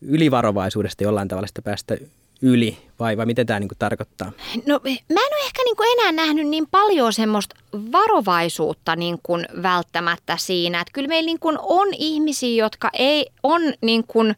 ylivarovaisuudesta 0.00 1.04
jollain 1.04 1.28
tavalla 1.28 1.46
sitä 1.46 1.62
päästä 1.62 1.96
yli 2.42 2.78
vai, 2.98 3.16
vai 3.16 3.26
miten 3.26 3.46
tämä 3.46 3.60
niin 3.60 3.68
tarkoittaa? 3.78 4.32
No 4.66 4.80
mä 4.84 5.20
en 5.20 5.34
ole 5.34 5.46
ehkä 5.46 5.62
niin 5.64 5.98
enää 6.00 6.12
nähnyt 6.12 6.48
niin 6.48 6.66
paljon 6.70 7.12
semmoista 7.12 7.56
varovaisuutta 7.92 8.96
niin 8.96 9.18
kuin 9.22 9.46
välttämättä 9.62 10.36
siinä. 10.36 10.80
Että 10.80 10.92
kyllä 10.92 11.08
meillä 11.08 11.26
niin 11.26 11.40
kuin 11.40 11.58
on 11.62 11.88
ihmisiä, 11.94 12.64
jotka 12.64 12.90
ei 12.92 13.26
on 13.42 13.62
niin 13.80 14.04
kuin 14.06 14.34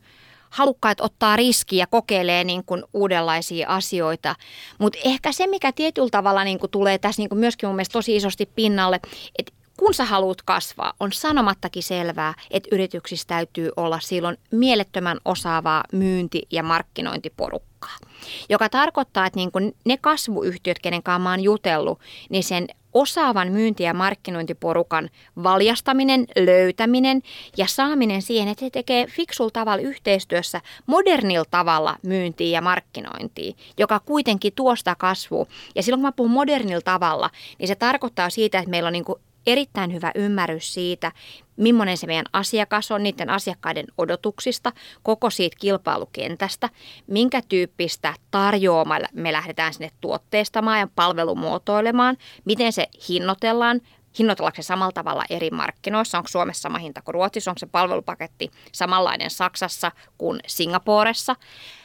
halukkaat 0.50 1.00
ottaa 1.00 1.36
riskiä 1.36 1.82
ja 1.82 1.86
kokeilee 1.86 2.44
niin 2.44 2.64
kuin 2.64 2.84
uudenlaisia 2.92 3.68
asioita. 3.68 4.34
Mutta 4.78 4.98
ehkä 5.04 5.32
se, 5.32 5.46
mikä 5.46 5.72
tietyllä 5.72 6.08
tavalla 6.10 6.44
niin 6.44 6.58
kuin 6.58 6.70
tulee 6.70 6.98
tässä 6.98 7.22
niin 7.22 7.28
kuin 7.28 7.38
myöskin 7.38 7.68
mun 7.68 7.76
mielestä 7.76 7.92
tosi 7.92 8.16
isosti 8.16 8.46
pinnalle, 8.46 9.00
että 9.38 9.52
kun 9.78 9.94
sä 9.94 10.04
haluat 10.04 10.42
kasvaa, 10.42 10.92
on 11.00 11.12
sanomattakin 11.12 11.82
selvää, 11.82 12.34
että 12.50 12.68
yrityksissä 12.72 13.26
täytyy 13.26 13.70
olla 13.76 14.00
silloin 14.00 14.36
mielettömän 14.50 15.18
osaavaa 15.24 15.84
myynti- 15.92 16.46
ja 16.50 16.62
markkinointiporukkaa. 16.62 17.96
Joka 18.48 18.68
tarkoittaa, 18.68 19.26
että 19.26 19.36
niin 19.36 19.52
kun 19.52 19.72
ne 19.84 19.96
kasvuyhtiöt, 19.96 20.78
kenen 20.78 21.02
kanssa 21.02 21.18
mä 21.18 21.30
oon 21.30 21.42
jutellut, 21.42 22.00
niin 22.30 22.44
sen 22.44 22.66
osaavan 22.92 23.52
myynti- 23.52 23.82
ja 23.82 23.94
markkinointiporukan 23.94 25.10
valjastaminen, 25.42 26.26
löytäminen 26.36 27.22
ja 27.56 27.66
saaminen 27.66 28.22
siihen, 28.22 28.48
että 28.48 28.64
he 28.64 28.70
tekee 28.70 29.06
fiksulla 29.06 29.50
tavalla 29.50 29.82
yhteistyössä 29.82 30.60
modernilla 30.86 31.44
tavalla 31.50 31.96
myyntiä 32.02 32.56
ja 32.56 32.60
markkinointia, 32.60 33.52
joka 33.78 34.00
kuitenkin 34.00 34.52
tuosta 34.52 34.94
kasvua. 34.94 35.46
Ja 35.74 35.82
silloin 35.82 36.00
kun 36.00 36.08
mä 36.08 36.12
puhun 36.12 36.30
modernilla 36.30 36.82
tavalla, 36.84 37.30
niin 37.58 37.68
se 37.68 37.74
tarkoittaa 37.74 38.30
siitä, 38.30 38.58
että 38.58 38.70
meillä 38.70 38.86
on 38.86 38.92
niin 38.92 39.04
erittäin 39.46 39.94
hyvä 39.94 40.12
ymmärrys 40.14 40.74
siitä, 40.74 41.12
millainen 41.56 41.96
se 41.96 42.06
meidän 42.06 42.26
asiakas 42.32 42.90
on, 42.90 43.02
niiden 43.02 43.30
asiakkaiden 43.30 43.86
odotuksista, 43.98 44.72
koko 45.02 45.30
siitä 45.30 45.56
kilpailukentästä, 45.60 46.68
minkä 47.06 47.42
tyyppistä 47.48 48.14
tarjoamaa 48.30 48.98
me 49.12 49.32
lähdetään 49.32 49.74
sinne 49.74 49.90
tuotteistamaan 50.00 50.80
ja 50.80 50.88
palvelumuotoilemaan, 50.94 52.16
miten 52.44 52.72
se 52.72 52.86
hinnoitellaan, 53.08 53.80
hinnoitellaanko 54.18 54.56
se 54.56 54.66
samalla 54.66 54.92
tavalla 54.92 55.24
eri 55.30 55.50
markkinoissa, 55.50 56.18
onko 56.18 56.28
Suomessa 56.28 56.62
sama 56.62 56.78
hinta 56.78 57.02
kuin 57.02 57.14
Ruotsissa, 57.14 57.50
onko 57.50 57.58
se 57.58 57.66
palvelupaketti 57.66 58.50
samanlainen 58.72 59.30
Saksassa 59.30 59.92
kuin 60.18 60.40
Singaporessa. 60.46 61.36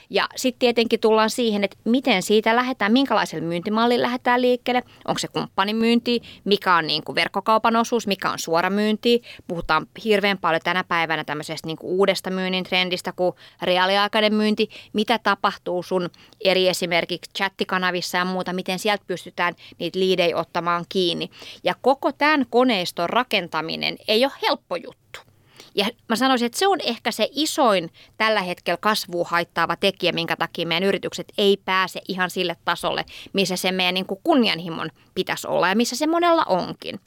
Ja 0.10 0.28
sitten 0.36 0.60
tietenkin 0.60 1.00
tullaan 1.00 1.30
siihen, 1.30 1.64
että 1.64 1.78
miten 1.86 2.24
siitä 2.24 2.56
lähdetään, 2.56 2.92
minkälaisella 2.92 3.48
myyntimallilla 3.48 4.04
lähdetään 4.04 4.42
liikkeelle. 4.42 4.84
Onko 5.08 5.20
se 5.20 5.28
kumppanimyynti, 5.28 6.22
mikä 6.44 6.76
on 6.76 6.88
niin 6.88 7.04
kuin 7.04 7.16
verkkokaupan 7.16 7.76
osuus, 7.76 8.08
mikä 8.08 8.32
on 8.32 8.40
suora 8.40 8.70
myynti. 8.70 9.22
Puhutaan 9.48 9.88
hirveän 10.04 10.38
paljon 10.38 10.62
tänä 10.64 10.84
päivänä 10.84 11.24
tämmöisestä 11.24 11.68
niin 11.68 11.78
kuin 11.78 11.92
uudesta 11.92 12.30
myynnin 12.30 12.64
trendistä 12.64 13.12
kuin 13.12 13.36
reaaliaikainen 13.62 14.34
myynti. 14.34 14.70
Mitä 14.94 15.20
tapahtuu 15.20 15.84
sun 15.84 16.10
eri 16.44 16.68
esimerkiksi 16.68 17.32
chattikanavissa 17.38 18.18
ja 18.18 18.26
muuta, 18.26 18.54
miten 18.54 18.80
sieltä 18.80 19.04
pystytään 19.08 19.54
niitä 19.80 20.00
liidejä 20.00 20.38
ottamaan 20.38 20.86
kiinni. 20.90 21.30
Ja 21.64 21.76
koko 21.82 22.12
tämän 22.12 22.46
koneiston 22.50 23.10
rakentaminen 23.10 23.98
ei 24.08 24.26
ole 24.26 24.34
helppo 24.42 24.76
juttu. 24.76 25.33
Ja 25.76 25.86
mä 26.10 26.16
sanoisin, 26.16 26.46
että 26.46 26.60
se 26.60 26.68
on 26.68 26.80
ehkä 26.84 27.12
se 27.12 27.30
isoin 27.32 27.92
tällä 28.18 28.42
hetkellä 28.42 28.78
kasvua 28.78 29.28
haittaava 29.30 29.76
tekijä, 29.76 30.12
minkä 30.12 30.36
takia 30.36 30.68
meidän 30.68 30.88
yritykset 30.88 31.34
ei 31.38 31.58
pääse 31.58 32.02
ihan 32.08 32.30
sille 32.30 32.56
tasolle, 32.66 33.06
missä 33.34 33.56
se 33.56 33.72
meidän 33.72 33.94
niin 33.94 34.06
kuin 34.06 34.20
kunnianhimon 34.24 34.90
pitäisi 35.16 35.48
olla 35.48 35.70
ja 35.70 35.76
missä 35.76 35.96
se 35.96 36.08
monella 36.08 36.44
onkin. 36.44 37.00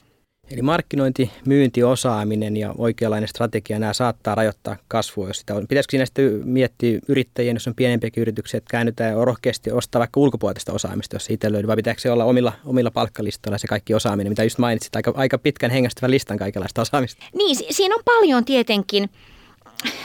Eli 0.51 0.61
markkinointi, 0.61 1.31
myynti, 1.45 1.83
osaaminen 1.83 2.57
ja 2.57 2.73
oikeanlainen 2.77 3.27
strategia, 3.27 3.79
nämä 3.79 3.93
saattaa 3.93 4.35
rajoittaa 4.35 4.75
kasvua, 4.87 5.27
jos 5.27 5.39
sitä 5.39 5.55
on. 5.55 5.67
Pitäisikö 5.67 5.91
siinä 5.91 6.05
sitten 6.05 6.41
miettiä 6.43 6.99
yrittäjien, 7.07 7.55
jos 7.55 7.67
on 7.67 7.75
pienempiäkin 7.75 8.21
yrityksiä, 8.21 8.57
että 8.57 8.71
käännytään 8.71 9.27
rohkeasti 9.27 9.71
ostaa 9.71 9.99
vaikka 9.99 10.19
ulkopuolista 10.19 10.73
osaamista, 10.73 11.15
jos 11.15 11.25
siitä 11.25 11.51
löytyy, 11.51 11.67
vai 11.67 11.75
pitääkö 11.75 12.01
se 12.01 12.11
olla 12.11 12.25
omilla, 12.25 12.53
omilla 12.65 12.91
palkkalistoilla 12.91 13.57
se 13.57 13.67
kaikki 13.67 13.93
osaaminen, 13.93 14.31
mitä 14.31 14.43
just 14.43 14.57
mainitsit, 14.57 14.95
aika, 14.95 15.13
aika 15.15 15.37
pitkän 15.37 15.71
hengästyvän 15.71 16.11
listan 16.11 16.37
kaikenlaista 16.37 16.81
osaamista? 16.81 17.25
Niin, 17.33 17.55
siinä 17.69 17.95
on 17.95 18.01
paljon 18.05 18.45
tietenkin 18.45 19.09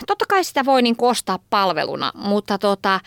totta 0.06 0.24
kai 0.28 0.44
sitä 0.44 0.64
voi 0.64 0.82
niin 0.82 0.96
ostaa 0.98 1.38
palveluna, 1.50 2.12
mutta 2.14 2.58
tota, 2.58 3.00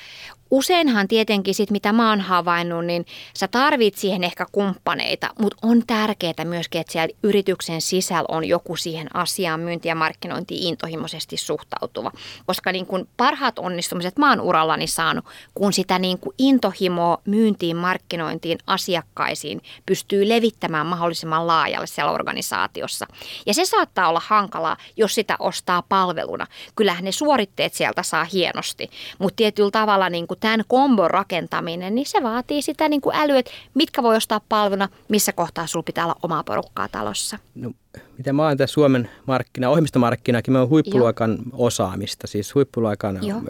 Useinhan 0.56 1.08
tietenkin 1.08 1.56
sit, 1.56 1.72
mitä 1.72 1.94
mä 1.94 2.10
oon 2.10 2.22
havainnut, 2.22 2.86
niin 2.86 3.06
sä 3.34 3.48
tarvit 3.48 3.96
siihen 3.96 4.24
ehkä 4.24 4.46
kumppaneita, 4.52 5.30
mutta 5.40 5.68
on 5.68 5.84
tärkeää 5.88 6.44
myöskin, 6.44 6.82
että 6.82 6.94
siellä 6.94 7.16
yrityksen 7.24 7.82
sisällä 7.82 8.26
on 8.28 8.46
joku 8.46 8.76
siihen 8.76 9.16
asiaan 9.16 9.60
myynti- 9.60 9.88
ja 9.88 9.96
markkinointiin 9.96 10.64
intohimoisesti 10.64 11.38
suhtautuva. 11.38 12.12
Koska 12.46 12.72
niin 12.72 12.86
kun 12.86 13.08
parhaat 13.18 13.60
onnistumiset 13.60 14.18
mä 14.18 14.30
oon 14.30 14.42
urallani 14.42 14.88
saanut, 14.88 15.26
kun 15.56 15.74
sitä 15.74 16.00
niin 16.00 16.20
kun 16.20 16.34
intohimoa 16.38 17.18
myyntiin, 17.26 17.78
markkinointiin, 17.78 18.58
asiakkaisiin 18.68 19.62
pystyy 19.86 20.30
levittämään 20.30 20.86
mahdollisimman 20.86 21.48
laajalle 21.48 21.88
siellä 21.88 22.12
organisaatiossa. 22.12 23.06
Ja 23.46 23.54
se 23.54 23.66
saattaa 23.66 24.10
olla 24.10 24.22
hankalaa, 24.26 24.78
jos 24.98 25.16
sitä 25.16 25.36
ostaa 25.40 25.82
palveluna. 25.82 26.48
Kyllähän 26.76 27.04
ne 27.04 27.12
suoritteet 27.12 27.74
sieltä 27.74 28.04
saa 28.04 28.24
hienosti, 28.24 28.90
mutta 29.20 29.36
tietyllä 29.36 29.72
tavalla 29.72 30.10
niin 30.10 30.28
kuin 30.28 30.40
tämän 30.46 30.64
kombon 30.68 31.12
rakentaminen, 31.12 31.96
niin 31.96 32.08
se 32.08 32.24
vaatii 32.24 32.62
sitä 32.62 32.90
niin 32.90 33.02
kuin 33.02 33.16
älyä, 33.16 33.40
että 33.40 33.52
mitkä 33.74 34.04
voi 34.04 34.16
ostaa 34.16 34.42
palveluna, 34.50 34.90
missä 35.10 35.32
kohtaa 35.32 35.68
sulla 35.68 35.84
pitää 35.84 36.06
olla 36.06 36.16
omaa 36.24 36.44
porukkaa 36.44 36.88
talossa. 36.88 37.40
No, 37.56 37.72
mitä 38.18 38.34
mä 38.34 38.44
oon 38.44 38.58
tässä 38.58 38.74
Suomen 38.74 39.10
markkina, 39.26 39.70
ohjelmistomarkkinakin, 39.70 40.54
me 40.54 40.60
on 40.60 40.70
huippuluokan 40.70 41.32
Joo. 41.32 41.40
osaamista, 41.54 42.28
siis 42.28 42.56
huippuluokan 42.56 43.20
Joo. 43.22 43.42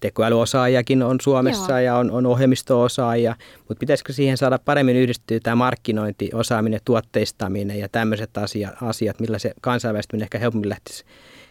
tekoälyosaajakin 0.00 1.02
on 1.02 1.20
Suomessa 1.20 1.72
Joo. 1.72 1.78
ja 1.78 1.96
on, 1.96 2.10
on 2.10 2.26
ohjelmisto-osaajia, 2.26 3.36
mutta 3.58 3.80
pitäisikö 3.80 4.12
siihen 4.12 4.36
saada 4.36 4.58
paremmin 4.58 4.96
yhdistyä 4.96 5.40
tämä 5.42 5.56
markkinointi, 5.56 6.30
osaaminen, 6.34 6.80
tuotteistaminen 6.84 7.78
ja 7.78 7.88
tämmöiset 7.88 8.38
asiat, 8.38 8.74
asiat 8.82 9.20
millä 9.20 9.38
se 9.38 9.52
kansainvälistyminen 9.60 10.24
ehkä 10.24 10.38
helpommin 10.38 10.68
lähtisi 10.68 11.04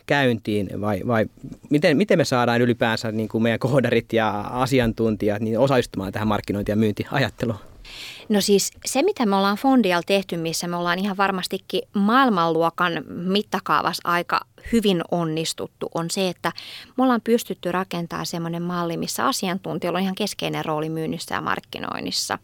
käyntiin 0.08 0.82
vai, 0.82 1.02
vai 1.08 1.26
miten, 1.70 1.98
miten 1.98 2.18
me 2.18 2.26
saadaan 2.26 2.62
ylipäänsä 2.62 3.12
niin 3.12 3.30
kuin 3.30 3.44
meidän 3.44 3.60
koodarit 3.60 4.14
ja 4.14 4.40
asiantuntijat 4.40 5.42
niin 5.42 5.60
osallistumaan 5.60 6.12
tähän 6.12 6.28
markkinointi- 6.28 6.72
ja 6.72 6.76
myyntiajatteluun? 6.76 7.60
No 8.30 8.42
siis 8.42 8.72
se, 8.86 9.02
mitä 9.02 9.26
me 9.26 9.36
ollaan 9.36 9.58
Fondial 9.58 10.02
tehty, 10.06 10.38
missä 10.38 10.68
me 10.68 10.76
ollaan 10.76 11.00
ihan 11.00 11.18
varmastikin 11.18 11.82
maailmanluokan 11.94 13.04
mittakaavassa 13.08 14.10
aika 14.10 14.40
hyvin 14.72 15.02
onnistuttu, 15.12 15.90
on 15.96 16.12
se, 16.12 16.30
että 16.30 16.52
me 16.98 17.04
ollaan 17.04 17.22
pystytty 17.22 17.72
rakentamaan 17.72 18.26
semmoinen 18.26 18.62
malli, 18.62 18.98
missä 18.98 19.26
asiantuntijoilla 19.26 19.98
on 19.98 20.04
ihan 20.04 20.16
keskeinen 20.16 20.66
rooli 20.66 20.90
myynnissä 20.90 21.36
ja 21.36 21.42
markkinoinnissa. 21.42 22.40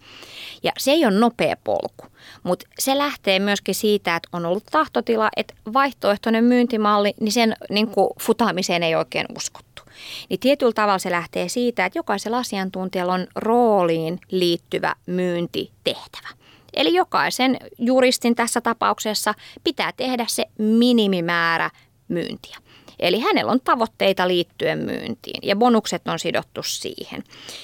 Ja 0.64 0.72
se 0.78 0.92
ei 0.92 1.06
ole 1.06 1.20
nopea 1.20 1.56
polku, 1.64 2.06
mutta 2.44 2.68
se 2.80 2.98
lähtee 2.98 3.40
myöskin 3.40 3.76
siitä, 3.76 4.16
että 4.16 4.30
on 4.34 4.46
ollut 4.46 4.66
tahtotila, 4.72 5.30
että 5.38 5.54
vaihtoehtoinen 5.74 6.44
myyntimalli, 6.44 7.14
niin 7.20 7.32
sen 7.32 7.56
niin 7.70 7.88
kuin 7.88 8.10
futaamiseen 8.22 8.84
ei 8.84 8.96
oikein 8.96 9.26
uskottu. 9.38 9.83
Niin 10.30 10.40
tietyllä 10.40 10.74
tavalla 10.74 11.00
se 11.00 11.12
lähtee 11.12 11.50
siitä, 11.50 11.86
että 11.86 12.00
jokaisella 12.00 12.38
asiantuntijalla 12.38 13.14
on 13.14 13.28
rooliin 13.36 14.20
liittyvä 14.32 14.96
myyntitehtävä. 15.06 16.28
Eli 16.74 16.94
jokaisen 16.94 17.58
juristin 17.78 18.36
tässä 18.36 18.62
tapauksessa 18.62 19.34
pitää 19.64 19.92
tehdä 19.98 20.26
se 20.28 20.46
minimimäärä 20.58 21.70
myyntiä. 22.08 22.58
Eli 23.00 23.20
hänellä 23.20 23.52
on 23.52 23.62
tavoitteita 23.62 24.28
liittyen 24.28 24.80
myyntiin 24.80 25.40
ja 25.44 25.56
bonukset 25.56 26.08
on 26.08 26.20
sidottu 26.20 26.64
siihen. 26.64 27.24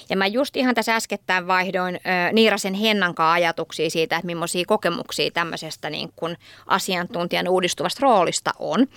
Ja 0.10 0.18
mä 0.18 0.28
just 0.28 0.58
ihan 0.58 0.76
tässä 0.76 0.96
äskettäin 0.96 1.48
vaihdoin 1.48 1.96
ö, 1.96 2.00
Niirasen 2.34 2.74
Hennankaan 2.74 3.34
ajatuksia 3.34 3.90
siitä, 3.90 4.16
että 4.16 4.26
millaisia 4.26 4.66
kokemuksia 4.68 5.32
tämmöisestä 5.32 5.90
niin 5.90 6.10
kuin 6.16 6.38
asiantuntijan 6.66 7.48
uudistuvasta 7.48 8.00
roolista 8.02 8.52
on. 8.60 8.88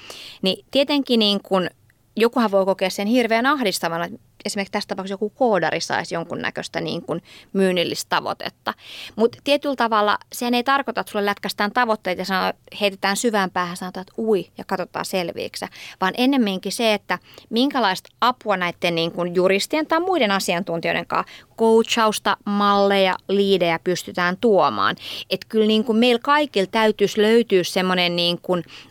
Niin 0.43 0.65
tietenkin 0.71 1.19
niin 1.19 1.41
kuin 1.43 1.71
jokuhan 2.17 2.51
voi 2.51 2.65
kokea 2.65 2.91
sen 2.91 3.07
hirveän 3.07 3.47
ahdistavana, 3.47 4.09
esimerkiksi 4.45 4.73
tässä 4.73 4.89
tapauksessa 4.89 5.15
joku 5.15 5.31
koodari 5.31 5.81
saisi 5.81 6.15
jonkunnäköistä 6.15 6.81
niin 6.81 7.03
kuin 7.03 7.23
myynnillistä 7.53 8.09
tavoitetta. 8.09 8.75
Mutta 9.17 9.39
tietyllä 9.45 9.77
tavalla 9.77 10.19
sen 10.33 10.55
ei 10.55 10.65
tarkoita, 10.65 11.01
että 11.01 11.11
sulle 11.11 11.27
lätkästään 11.27 11.73
tavoitteita 11.73 12.21
ja 12.21 12.25
sanoo, 12.25 12.53
heitetään 12.81 13.17
syvään 13.17 13.51
päähän, 13.51 13.77
sanotaan, 13.77 14.03
että 14.03 14.23
ui 14.23 14.47
ja 14.59 14.65
katsotaan 14.65 15.05
selviiksi, 15.05 15.67
vaan 16.01 16.15
ennemminkin 16.17 16.73
se, 16.73 16.95
että 16.95 17.19
minkälaista 17.51 18.11
apua 18.21 18.57
näiden 18.57 18.95
niin 18.95 19.13
kuin 19.13 19.35
juristien 19.35 19.87
tai 19.87 20.01
muiden 20.01 20.31
asiantuntijoiden 20.31 21.07
kanssa 21.07 21.33
coachausta, 21.59 22.37
malleja, 22.45 23.17
liidejä 23.29 23.79
pystytään 23.85 24.37
tuomaan. 24.41 24.97
Että 25.31 25.47
kyllä 25.49 25.67
niin 25.67 25.85
kuin 25.85 25.99
meillä 25.99 26.21
kaikilla 26.23 26.69
täytyisi 26.71 27.23
löytyä 27.23 27.65
semmoinen 27.65 28.17
niin 28.17 28.39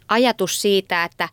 ajatus 0.08 0.62
siitä, 0.62 1.04
että 1.04 1.30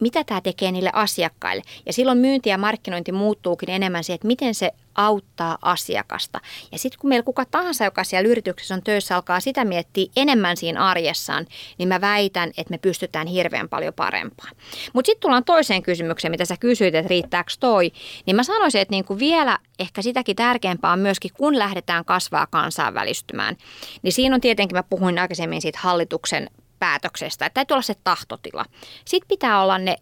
mitä 0.00 0.24
tämä 0.24 0.40
tekee 0.40 0.72
niille 0.72 0.90
asiakkaille. 0.92 1.62
Ja 1.86 1.92
silloin 1.92 2.18
myynti 2.18 2.50
ja 2.50 2.58
markkinointi 2.58 3.12
muuttuukin 3.12 3.70
enemmän 3.70 4.04
siihen, 4.04 4.14
että 4.14 4.26
miten 4.26 4.54
se 4.54 4.70
auttaa 4.94 5.58
asiakasta. 5.62 6.40
Ja 6.72 6.78
sitten 6.78 7.00
kun 7.00 7.08
meillä 7.08 7.24
kuka 7.24 7.44
tahansa, 7.44 7.84
joka 7.84 8.04
siellä 8.04 8.28
yrityksessä 8.28 8.74
on 8.74 8.82
töissä, 8.82 9.14
alkaa 9.16 9.40
sitä 9.40 9.64
miettiä 9.64 10.06
enemmän 10.16 10.56
siinä 10.56 10.84
arjessaan, 10.84 11.46
niin 11.78 11.88
mä 11.88 12.00
väitän, 12.00 12.48
että 12.48 12.70
me 12.70 12.78
pystytään 12.78 13.26
hirveän 13.26 13.68
paljon 13.68 13.94
parempaan. 13.94 14.56
Mutta 14.92 15.06
sitten 15.06 15.20
tullaan 15.20 15.44
toiseen 15.44 15.82
kysymykseen, 15.82 16.30
mitä 16.30 16.44
sä 16.44 16.56
kysyit, 16.60 16.94
että 16.94 17.08
riittääkö 17.08 17.52
toi. 17.60 17.92
Niin 18.26 18.36
mä 18.36 18.42
sanoisin, 18.42 18.80
että 18.80 18.92
niinku 18.92 19.18
vielä 19.18 19.58
ehkä 19.78 20.02
sitäkin 20.02 20.36
tärkeämpää 20.36 20.92
on 20.92 20.98
myöskin, 20.98 21.30
kun 21.38 21.58
lähdetään 21.58 22.04
kasvaa 22.04 22.46
kansainvälistymään. 22.46 23.56
Niin 24.02 24.12
siinä 24.12 24.34
on 24.34 24.40
tietenkin, 24.40 24.76
mä 24.76 24.82
puhuin 24.82 25.18
aikaisemmin 25.18 25.62
siitä 25.62 25.78
hallituksen 25.82 26.50
päätöksestä. 26.78 27.46
Että 27.46 27.54
täytyy 27.54 27.74
olla 27.74 27.82
se 27.82 27.94
tahtotila. 28.04 28.64
Sitten 29.04 29.28
pitää 29.28 29.62
olla 29.62 29.78
ne 29.78 29.96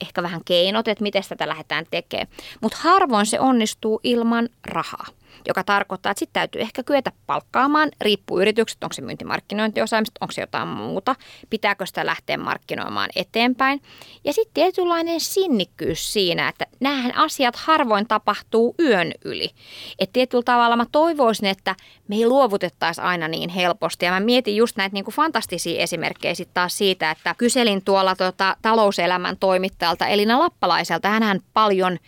ehkä 0.00 0.22
vähän 0.22 0.40
keinot, 0.44 0.88
että 0.88 1.02
miten 1.02 1.22
tätä 1.28 1.48
lähdetään 1.48 1.86
tekemään. 1.90 2.28
Mutta 2.60 2.78
harvoin 2.80 3.26
se 3.26 3.40
onnistuu 3.40 4.00
ilman 4.02 4.48
rahaa 4.66 5.06
joka 5.46 5.64
tarkoittaa, 5.64 6.10
että 6.10 6.18
sitten 6.18 6.40
täytyy 6.40 6.60
ehkä 6.60 6.82
kyetä 6.82 7.12
palkkaamaan, 7.26 7.88
riippuu 8.00 8.40
yritykset, 8.40 8.84
onko 8.84 8.92
se 8.92 9.02
myyntimarkkinointiosaamista, 9.02 10.18
onko 10.20 10.32
se 10.32 10.40
jotain 10.40 10.68
muuta, 10.68 11.16
pitääkö 11.50 11.86
sitä 11.86 12.06
lähteä 12.06 12.36
markkinoimaan 12.36 13.10
eteenpäin. 13.16 13.82
Ja 14.24 14.32
sitten 14.32 14.54
tietynlainen 14.54 15.20
sinnikkyys 15.20 16.12
siinä, 16.12 16.48
että 16.48 16.66
nämähän 16.80 17.16
asiat 17.16 17.56
harvoin 17.56 18.08
tapahtuu 18.08 18.74
yön 18.80 19.12
yli. 19.24 19.50
Että 19.98 20.12
tietyllä 20.12 20.42
tavalla 20.42 20.76
mä 20.76 20.86
toivoisin, 20.92 21.46
että 21.46 21.76
me 22.08 22.16
ei 22.16 22.26
luovutettaisi 22.26 23.00
aina 23.00 23.28
niin 23.28 23.50
helposti. 23.50 24.04
Ja 24.04 24.10
mä 24.10 24.20
mietin 24.20 24.56
just 24.56 24.76
näitä 24.76 24.94
niin 24.94 25.04
kuin 25.04 25.14
fantastisia 25.14 25.82
esimerkkejä 25.82 26.34
sitten 26.34 26.54
taas 26.54 26.78
siitä, 26.78 27.10
että 27.10 27.34
kyselin 27.38 27.84
tuolla 27.84 28.16
tota, 28.16 28.56
talouselämän 28.62 29.36
toimittajalta 29.36 30.06
Elina 30.06 30.38
Lappalaiselta. 30.38 31.08
Hänhän 31.08 31.40
paljon 31.52 31.98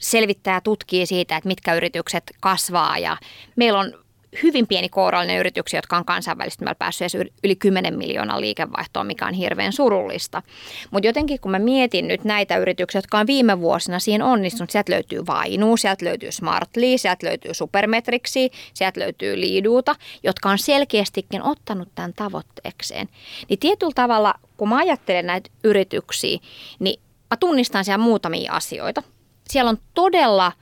selvittää 0.00 0.54
ja 0.54 0.60
tutkii 0.60 1.06
siitä, 1.06 1.36
että 1.36 1.48
mitkä 1.48 1.74
yritykset 1.74 2.24
kasvaa 2.40 2.98
ja 2.98 3.16
meillä 3.56 3.78
on 3.78 3.94
hyvin 4.42 4.66
pieni 4.66 4.88
kourallinen 4.88 5.38
yrityksiä, 5.38 5.78
jotka 5.78 5.96
on 5.96 6.04
kansainvälistymällä 6.04 6.74
päässyt 6.74 7.12
yli 7.44 7.56
10 7.56 7.98
miljoonaa 7.98 8.40
liikevaihtoa, 8.40 9.04
mikä 9.04 9.26
on 9.26 9.34
hirveän 9.34 9.72
surullista. 9.72 10.42
Mutta 10.90 11.06
jotenkin 11.06 11.40
kun 11.40 11.50
mä 11.50 11.58
mietin 11.58 12.08
nyt 12.08 12.24
näitä 12.24 12.56
yrityksiä, 12.56 12.98
jotka 12.98 13.18
on 13.18 13.26
viime 13.26 13.60
vuosina 13.60 13.98
siinä 13.98 14.26
onnistunut, 14.26 14.70
sieltä 14.70 14.92
löytyy 14.92 15.26
Vainu, 15.26 15.76
sieltä 15.76 16.04
löytyy 16.04 16.32
Smartly, 16.32 16.98
sieltä 16.98 17.26
löytyy 17.26 17.54
Supermetriksi, 17.54 18.50
sieltä 18.74 19.00
löytyy 19.00 19.40
Liiduuta, 19.40 19.96
jotka 20.22 20.50
on 20.50 20.58
selkeästikin 20.58 21.42
ottanut 21.42 21.88
tämän 21.94 22.12
tavoitteekseen. 22.14 23.08
Niin 23.48 23.58
tietyllä 23.58 23.92
tavalla, 23.94 24.34
kun 24.56 24.68
mä 24.68 24.76
ajattelen 24.76 25.26
näitä 25.26 25.50
yrityksiä, 25.64 26.38
niin 26.78 27.00
mä 27.30 27.36
tunnistan 27.36 27.84
siellä 27.84 28.04
muutamia 28.04 28.52
asioita– 28.52 29.02
siellä 29.50 29.68
on 29.68 29.78
todella 29.94 30.52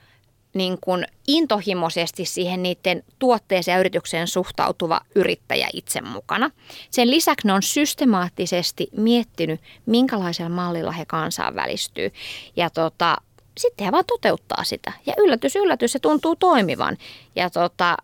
niin 0.53 0.77
kuin 0.81 1.05
intohimoisesti 1.27 2.25
siihen 2.25 2.63
niiden 2.63 3.03
tuotteeseen 3.19 3.75
ja 3.75 3.79
yritykseen 3.79 4.27
suhtautuva 4.27 5.01
yrittäjä 5.15 5.69
itse 5.73 6.01
mukana. 6.01 6.51
Sen 6.89 7.11
lisäksi 7.11 7.47
ne 7.47 7.53
on 7.53 7.63
systemaattisesti 7.63 8.87
miettinyt, 8.97 9.61
minkälaisella 9.85 10.49
mallilla 10.49 10.91
he 10.91 11.05
kansainvälistyy. 11.05 12.11
Ja 12.55 12.69
tota, 12.69 13.17
sitten 13.57 13.85
he 13.85 13.91
vaan 13.91 14.05
toteuttaa 14.07 14.63
sitä. 14.63 14.91
Ja 15.05 15.13
yllätys, 15.17 15.55
yllätys, 15.55 15.91
se 15.91 15.99
tuntuu 15.99 16.35
toimivan. 16.35 16.97
Ja 17.35 17.49
tota, 17.49 17.97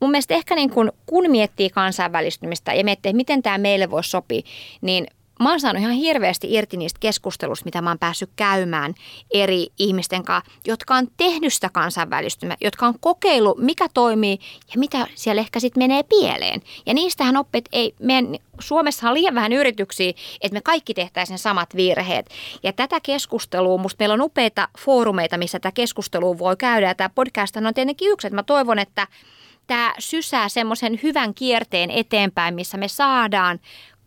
mun 0.00 0.10
mielestä 0.10 0.34
ehkä 0.34 0.54
niin 0.54 0.70
kun, 0.70 0.92
kun 1.06 1.30
miettii 1.30 1.70
kansainvälistymistä 1.70 2.74
ja 2.74 2.84
miettii, 2.84 3.10
että 3.10 3.16
miten 3.16 3.42
tämä 3.42 3.58
meille 3.58 3.90
voisi 3.90 4.10
sopia, 4.10 4.42
niin 4.80 5.06
mä 5.44 5.50
oon 5.50 5.60
saanut 5.60 5.80
ihan 5.80 5.94
hirveästi 5.94 6.52
irti 6.52 6.76
niistä 6.76 7.00
keskustelusta, 7.00 7.64
mitä 7.64 7.82
mä 7.82 7.90
oon 7.90 7.98
päässyt 7.98 8.30
käymään 8.36 8.94
eri 9.34 9.66
ihmisten 9.78 10.24
kanssa, 10.24 10.52
jotka 10.66 10.94
on 10.94 11.08
tehnyt 11.16 11.52
sitä 11.52 11.70
kansainvälistymää, 11.72 12.56
jotka 12.60 12.86
on 12.86 12.94
kokeillut, 13.00 13.58
mikä 13.58 13.86
toimii 13.94 14.38
ja 14.74 14.78
mitä 14.78 15.06
siellä 15.14 15.40
ehkä 15.40 15.60
sitten 15.60 15.82
menee 15.82 16.02
pieleen. 16.02 16.62
Ja 16.86 16.94
niistähän 16.94 17.36
oppit, 17.36 17.64
ei, 17.72 17.94
meidän 18.00 18.36
Suomessa 18.60 19.08
on 19.08 19.14
liian 19.14 19.34
vähän 19.34 19.52
yrityksiä, 19.52 20.12
että 20.40 20.54
me 20.54 20.60
kaikki 20.60 20.94
tehtäisiin 20.94 21.38
samat 21.38 21.76
virheet. 21.76 22.30
Ja 22.62 22.72
tätä 22.72 23.00
keskustelua, 23.02 23.78
musta 23.78 23.96
meillä 24.02 24.12
on 24.12 24.22
upeita 24.22 24.68
foorumeita, 24.78 25.38
missä 25.38 25.58
tätä 25.58 25.72
keskustelua 25.72 26.38
voi 26.38 26.56
käydä. 26.56 26.86
Ja 26.88 26.94
tämä 26.94 27.10
podcast 27.14 27.56
on 27.56 27.74
tietenkin 27.74 28.10
yksi, 28.10 28.26
että 28.26 28.34
mä 28.34 28.42
toivon, 28.42 28.78
että 28.78 29.06
tämä 29.66 29.94
sysää 29.98 30.48
semmoisen 30.48 31.00
hyvän 31.02 31.34
kierteen 31.34 31.90
eteenpäin, 31.90 32.54
missä 32.54 32.76
me 32.76 32.88
saadaan 32.88 33.60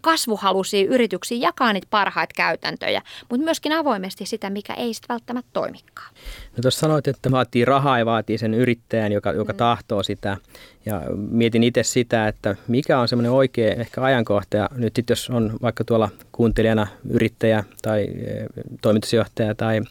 kasvuhaluisia 0.07 0.87
yrityksiä 0.89 1.37
jakaa 1.41 1.73
niitä 1.73 1.87
parhaita 1.89 2.33
käytäntöjä, 2.35 3.01
mutta 3.29 3.43
myöskin 3.43 3.71
avoimesti 3.71 4.25
sitä, 4.25 4.49
mikä 4.49 4.73
ei 4.73 4.93
sitten 4.93 5.13
välttämättä 5.13 5.49
toimikaan. 5.53 6.13
No 6.57 6.61
tuossa 6.61 6.79
sanoit, 6.79 7.07
että 7.07 7.31
vaatii 7.31 7.65
rahaa 7.65 7.99
ja 7.99 8.05
vaatii 8.05 8.37
sen 8.37 8.53
yrittäjän, 8.53 9.11
joka, 9.11 9.31
joka 9.31 9.53
mm. 9.53 9.57
tahtoo 9.57 10.03
sitä. 10.03 10.37
Ja 10.85 11.01
mietin 11.15 11.63
itse 11.63 11.83
sitä, 11.83 12.27
että 12.27 12.55
mikä 12.67 12.99
on 12.99 13.07
semmoinen 13.07 13.31
oikea 13.31 13.73
ehkä 13.73 14.03
ajankohta. 14.03 14.57
Ja 14.57 14.69
nyt 14.75 14.95
sitten 14.95 15.11
jos 15.11 15.29
on 15.29 15.57
vaikka 15.61 15.83
tuolla 15.83 16.09
kuuntelijana 16.31 16.87
yrittäjä 17.09 17.63
tai 17.81 18.03
e, 18.03 18.45
toimitusjohtaja 18.81 19.55
tai 19.55 19.81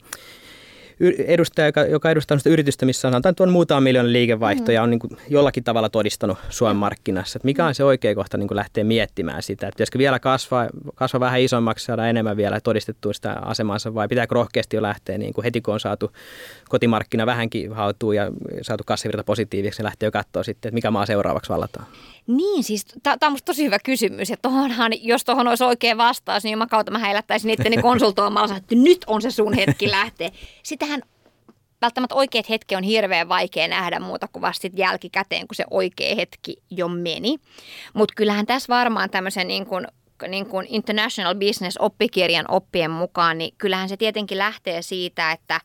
edustaja, 1.18 1.66
joka, 1.66 1.84
joka 1.84 2.10
edustaa 2.10 2.38
sitä 2.38 2.50
yritystä, 2.50 2.86
missä 2.86 3.00
sanotaan 3.00 3.34
tuon 3.34 3.52
muutaman 3.52 3.82
miljoonan 3.82 4.12
liikevaihto 4.12 4.72
ja 4.72 4.82
on 4.82 4.90
niin 4.90 4.98
kuin 4.98 5.16
jollakin 5.28 5.64
tavalla 5.64 5.88
todistanut 5.88 6.38
Suomen 6.50 6.76
markkinassa. 6.76 7.38
Että 7.38 7.46
mikä 7.46 7.66
on 7.66 7.74
se 7.74 7.84
oikea 7.84 8.14
kohta 8.14 8.38
niin 8.38 8.48
kuin 8.48 8.56
lähteä 8.56 8.84
miettimään 8.84 9.42
sitä, 9.42 9.66
että 9.66 9.76
pitäisikö 9.76 9.98
vielä 9.98 10.18
kasvaa, 10.18 10.68
kasvaa 10.94 11.20
vähän 11.20 11.40
isommaksi, 11.40 11.84
saada 11.84 12.06
enemmän 12.06 12.36
vielä 12.36 12.60
todistettua 12.60 13.12
sitä 13.12 13.32
asemansa 13.32 13.94
vai 13.94 14.08
pitääkö 14.08 14.34
rohkeasti 14.34 14.76
jo 14.76 14.82
lähteä 14.82 15.18
niin 15.18 15.32
kuin 15.32 15.44
heti 15.44 15.60
kun 15.60 15.74
on 15.74 15.80
saatu 15.80 16.12
kotimarkkina 16.68 17.26
vähänkin 17.26 17.72
hautuu 17.72 18.12
ja 18.12 18.32
saatu 18.62 18.84
kassavirta 18.86 19.24
positiiviseksi, 19.24 19.78
niin 19.78 19.84
lähtee 19.84 20.06
jo 20.06 20.12
katsoa 20.12 20.42
sitten, 20.42 20.68
että 20.68 20.74
mikä 20.74 20.90
maa 20.90 21.06
seuraavaksi 21.06 21.48
vallataan. 21.48 21.86
Niin, 22.26 22.64
siis 22.64 22.86
tämä 23.02 23.16
on 23.22 23.38
tosi 23.44 23.64
hyvä 23.64 23.78
kysymys. 23.78 24.30
Ja 24.30 24.36
tohonhan, 24.36 24.92
jos 25.02 25.24
tuohon 25.24 25.48
olisi 25.48 25.64
oikea 25.64 25.96
vastaus, 25.96 26.44
niin 26.44 26.58
mä 26.58 26.66
kautta 26.66 26.92
mä 26.92 26.98
heillättäisin 26.98 27.50
itteni 27.50 27.76
konsultoimalla, 27.76 28.56
että 28.56 28.74
nyt 28.74 29.04
on 29.06 29.22
se 29.22 29.30
sun 29.30 29.54
hetki 29.54 29.90
lähteä. 29.90 30.30
Sitähän 30.62 31.02
välttämättä 31.82 32.14
oikeat 32.14 32.48
hetki 32.48 32.76
on 32.76 32.82
hirveän 32.82 33.28
vaikea 33.28 33.68
nähdä 33.68 34.00
muuta 34.00 34.28
kuin 34.32 34.40
vasta 34.40 34.68
jälkikäteen, 34.74 35.48
kun 35.48 35.54
se 35.54 35.64
oikea 35.70 36.16
hetki 36.16 36.56
jo 36.70 36.88
meni. 36.88 37.36
Mutta 37.94 38.14
kyllähän 38.16 38.46
tässä 38.46 38.74
varmaan 38.74 39.10
tämmöisen 39.10 39.48
niin 39.48 39.66
kuin 39.66 39.86
niin 40.28 40.46
kuin 40.46 40.66
International 40.68 41.34
Business-oppikirjan 41.34 42.44
oppien 42.48 42.90
mukaan, 42.90 43.38
niin 43.38 43.54
kyllähän 43.58 43.88
se 43.88 43.96
tietenkin 43.96 44.38
lähtee 44.38 44.82
siitä, 44.82 45.32
että 45.32 45.60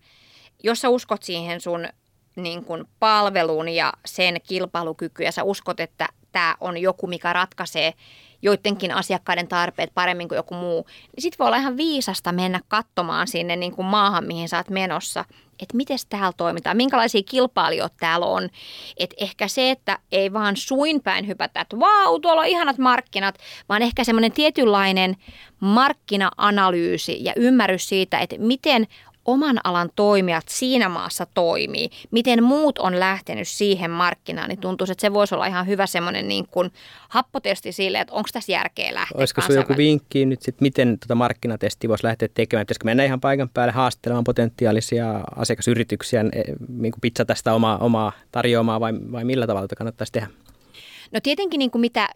jos 0.63 0.82
sä 0.82 0.89
uskot 0.89 1.24
siihen 1.24 1.62
sun 1.62 1.88
niin 2.36 2.65
kuin 2.65 2.86
palvelun 3.00 3.69
ja 3.69 3.93
sen 4.06 4.41
kilpailukyky 4.47 5.24
ja 5.24 5.32
sä 5.32 5.43
uskot, 5.43 5.80
että 5.80 6.08
tämä 6.32 6.56
on 6.60 6.78
joku, 6.78 7.08
mikä 7.08 7.34
ratkaisee 7.34 7.94
joidenkin 8.41 8.91
asiakkaiden 8.91 9.48
tarpeet 9.48 9.91
paremmin 9.94 10.28
kuin 10.28 10.36
joku 10.36 10.56
muu, 10.56 10.86
niin 11.15 11.22
sitten 11.22 11.39
voi 11.39 11.48
olla 11.48 11.58
ihan 11.58 11.78
viisasta 11.78 12.32
mennä 12.32 12.60
katsomaan 12.67 13.28
sinne 13.28 13.56
niin 13.56 13.76
kuin 13.76 13.86
maahan, 13.86 14.26
mihin 14.26 14.50
sä 14.50 14.58
oot 14.58 14.70
menossa, 14.70 15.26
että 15.62 15.78
miten 15.78 15.98
täällä 16.10 16.32
toimitaan, 16.38 16.78
minkälaisia 16.78 17.22
kilpailijoita 17.24 17.96
täällä 18.00 18.26
on. 18.26 18.50
Että 18.98 19.15
ehkä 19.20 19.48
se, 19.48 19.72
että 19.72 20.00
ei 20.12 20.34
vaan 20.34 20.58
suin 20.58 21.02
päin 21.02 21.28
hypätä, 21.28 21.62
että 21.62 21.80
vau, 21.80 22.20
tuolla 22.20 22.41
on 22.41 22.48
ihanat 22.48 22.78
markkinat, 22.78 23.36
vaan 23.70 23.82
ehkä 23.82 24.04
semmoinen 24.04 24.32
tietynlainen 24.32 25.15
markkina-analyysi 25.60 27.24
ja 27.24 27.34
ymmärrys 27.36 27.89
siitä, 27.89 28.20
että 28.20 28.36
miten 28.39 28.88
oman 29.25 29.60
alan 29.63 29.89
toimijat 29.95 30.43
siinä 30.49 30.89
maassa 30.89 31.25
toimii, 31.34 31.89
miten 32.12 32.43
muut 32.43 32.77
on 32.77 32.99
lähtenyt 32.99 33.47
siihen 33.47 33.91
markkinaan, 33.91 34.49
niin 34.49 34.60
tuntuu, 34.60 34.88
että 34.91 35.01
se 35.01 35.13
voisi 35.13 35.36
olla 35.36 35.45
ihan 35.45 35.67
hyvä 35.67 35.88
semmoinen 35.88 36.27
niin 36.27 36.47
kuin 36.51 36.71
happotesti 37.10 37.71
sille, 37.71 37.99
että 37.99 38.13
onko 38.13 38.29
tässä 38.34 38.51
järkeä 38.51 38.93
lähteä 38.93 39.17
Olisiko 39.19 39.41
sinulla 39.41 39.62
joku 39.62 39.77
vinkki 39.77 40.25
nyt 40.25 40.41
sitten, 40.41 40.65
miten 40.65 40.99
tuota 40.99 41.15
markkinatestiä 41.15 41.89
voisi 41.89 42.03
lähteä 42.03 42.29
tekemään? 42.34 42.65
Pitäisikö 42.65 42.86
mennä 42.86 43.03
ihan 43.03 43.21
paikan 43.21 43.49
päälle 43.49 43.71
haastelemaan 43.71 44.23
potentiaalisia 44.23 45.21
asiakasyrityksiä, 45.36 46.23
niin 46.23 46.91
kuin 46.91 47.01
pizzata 47.01 47.36
sitä 47.36 47.53
omaa, 47.53 47.77
omaa 47.77 48.12
tarjoamaa 48.31 48.79
vai, 48.79 48.93
vai 49.12 49.23
millä 49.23 49.47
tavalla 49.47 49.67
kannattaisi 49.77 50.12
tehdä? 50.13 50.27
No 51.12 51.19
tietenkin 51.23 51.60
niin 51.60 51.71
kuin 51.71 51.79
mitä, 51.79 52.10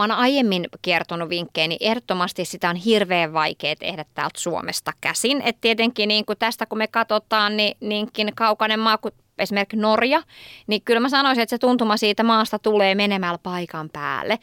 Mä 0.00 0.04
oon 0.04 0.10
aiemmin 0.10 0.66
kertonut 0.82 1.28
vinkkejä, 1.28 1.68
niin 1.68 1.78
ehdottomasti 1.80 2.44
sitä 2.44 2.70
on 2.70 2.76
hirveän 2.76 3.32
vaikea 3.32 3.76
tehdä 3.76 4.04
täältä 4.14 4.40
Suomesta 4.40 4.92
käsin. 5.00 5.42
Et 5.42 5.56
tietenkin 5.60 6.08
niin 6.08 6.24
kuin 6.24 6.38
tästä 6.38 6.66
kun 6.66 6.78
me 6.78 6.86
katsotaan, 6.86 7.56
niin 7.56 7.76
niinkin 7.80 8.32
kaukainen 8.34 8.80
maa 8.80 8.98
kuin 8.98 9.14
esimerkiksi 9.40 9.76
Norja, 9.76 10.22
niin 10.66 10.82
kyllä 10.82 11.00
mä 11.00 11.08
sanoisin, 11.08 11.42
että 11.42 11.50
se 11.50 11.58
tuntuma 11.58 11.96
siitä 11.96 12.22
maasta 12.22 12.58
tulee 12.58 12.94
menemällä 12.94 13.38
paikan 13.42 13.90
päälle. 13.92 14.38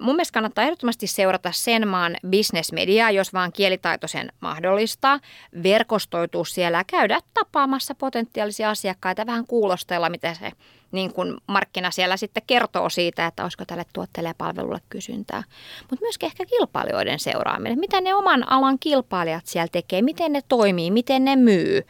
Mun 0.00 0.14
mielestä 0.14 0.34
kannattaa 0.34 0.64
ehdottomasti 0.64 1.06
seurata 1.06 1.52
sen 1.52 1.88
maan 1.88 2.16
bisnesmediaa, 2.28 3.10
jos 3.10 3.32
vaan 3.32 3.52
kielitaito 3.52 4.08
sen 4.08 4.32
mahdollistaa, 4.40 5.20
verkostoitua 5.62 6.44
siellä 6.44 6.78
ja 6.78 6.84
käydä 6.84 7.20
tapaamassa 7.34 7.94
potentiaalisia 7.94 8.70
asiakkaita, 8.70 9.26
vähän 9.26 9.46
kuulostella, 9.46 10.10
mitä 10.10 10.34
se 10.34 10.50
niin 10.92 11.12
kuin 11.12 11.36
markkina 11.46 11.90
siellä 11.90 12.16
sitten 12.16 12.42
kertoo 12.46 12.88
siitä, 12.88 13.26
että 13.26 13.42
olisiko 13.42 13.64
tälle 13.64 13.84
tuotteelle 13.92 14.28
ja 14.28 14.34
palvelulle 14.38 14.80
kysyntää. 14.88 15.42
Mutta 15.90 16.04
myöskin 16.04 16.26
ehkä 16.26 16.46
kilpailijoiden 16.46 17.18
seuraaminen. 17.18 17.78
Mitä 17.78 18.00
ne 18.00 18.14
oman 18.14 18.52
alan 18.52 18.78
kilpailijat 18.78 19.46
siellä 19.46 19.68
tekee, 19.72 20.02
miten 20.02 20.32
ne 20.32 20.40
toimii, 20.48 20.90
miten 20.90 21.24
ne 21.24 21.36
myy. 21.36 21.82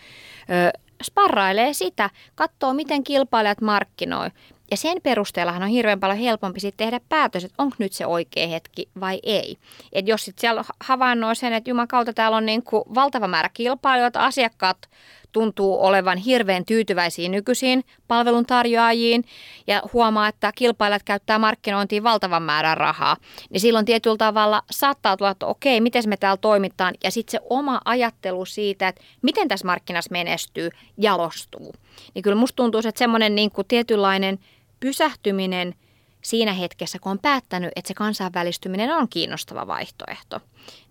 Sparrailee 1.05 1.73
sitä, 1.73 2.11
katsoo 2.35 2.75
miten 2.75 3.05
kilpailijat 3.05 3.61
markkinoi. 3.61 4.31
Ja 4.71 4.77
sen 4.77 4.99
perusteellahan 5.03 5.63
on 5.63 5.69
hirveän 5.69 6.01
paljon 6.01 6.19
helpompi 6.19 6.61
sitten 6.61 6.87
tehdä 6.87 7.01
päätös, 7.09 7.45
että 7.45 7.63
onko 7.63 7.77
nyt 7.79 7.93
se 7.93 8.07
oikea 8.07 8.49
hetki 8.49 8.89
vai 9.01 9.21
ei. 9.23 9.59
Et 9.93 10.09
jos 10.09 10.25
sitten 10.25 10.41
siellä 10.41 10.65
havainnoi 10.81 11.37
sen, 11.37 11.53
että 11.53 11.71
juman 11.71 11.89
kautta 11.89 12.13
täällä 12.13 12.37
on 12.37 12.47
niin 12.47 12.63
kuin 12.63 12.85
valtava 12.95 13.29
määrä 13.29 13.49
kilpailijoita, 13.55 14.25
asiakkaat 14.25 14.89
tuntuu 15.35 15.85
olevan 15.85 16.19
hirveän 16.19 16.65
tyytyväisiä 16.65 17.29
nykyisiin 17.29 17.85
palveluntarjoajiin 18.09 19.25
ja 19.67 19.83
huomaa, 19.93 20.29
että 20.29 20.53
kilpailijat 20.55 21.03
käyttää 21.03 21.39
markkinointiin 21.39 22.03
valtavan 22.03 22.43
määrän 22.43 22.77
rahaa, 22.77 23.17
niin 23.51 23.61
silloin 23.61 23.85
tietyllä 23.85 24.17
tavalla 24.17 24.63
saattaa 24.71 25.17
tulla, 25.17 25.31
että 25.31 25.47
okei, 25.47 25.81
miten 25.81 26.03
me 26.07 26.17
täällä 26.17 26.37
toimitaan 26.37 26.95
ja 27.05 27.11
sitten 27.11 27.31
se 27.31 27.47
oma 27.51 27.81
ajattelu 27.85 28.45
siitä, 28.45 28.89
että 28.89 29.03
miten 29.23 29.49
tässä 29.49 29.67
markkinassa 29.67 30.13
menestyy, 30.13 30.71
jalostuu. 30.99 31.75
Niin 32.15 32.23
kyllä 32.23 32.37
musta 32.37 32.57
tuntuu, 32.57 32.79
että 32.85 32.99
semmoinen 32.99 33.35
niin 33.35 33.51
kuin 33.51 33.69
tietynlainen 33.69 34.39
pysähtyminen 34.81 35.75
siinä 36.23 36.53
hetkessä, 36.53 36.99
kun 36.99 37.13
on 37.13 37.19
päättänyt, 37.19 37.73
että 37.77 37.89
se 37.89 37.95
kansainvälistyminen 37.95 38.91
on 38.91 39.09
kiinnostava 39.09 39.67
vaihtoehto, 39.67 40.41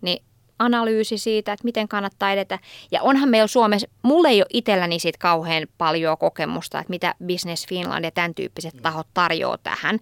niin 0.00 0.24
analyysi 0.58 1.18
siitä, 1.18 1.52
että 1.52 1.64
miten 1.64 1.88
kannattaa 1.88 2.32
edetä. 2.32 2.58
Ja 2.90 3.02
onhan 3.02 3.28
meillä 3.28 3.46
Suomessa, 3.46 3.88
mulle 4.02 4.28
ei 4.28 4.40
ole 4.40 4.46
itselläni 4.52 4.98
siitä 4.98 5.18
kauhean 5.18 5.66
paljon 5.78 6.18
kokemusta, 6.18 6.78
että 6.78 6.90
mitä 6.90 7.14
Business 7.26 7.66
Finland 7.66 8.04
ja 8.04 8.10
tämän 8.10 8.34
tyyppiset 8.34 8.74
tahot 8.82 9.06
tarjoaa 9.14 9.58
tähän. 9.58 9.98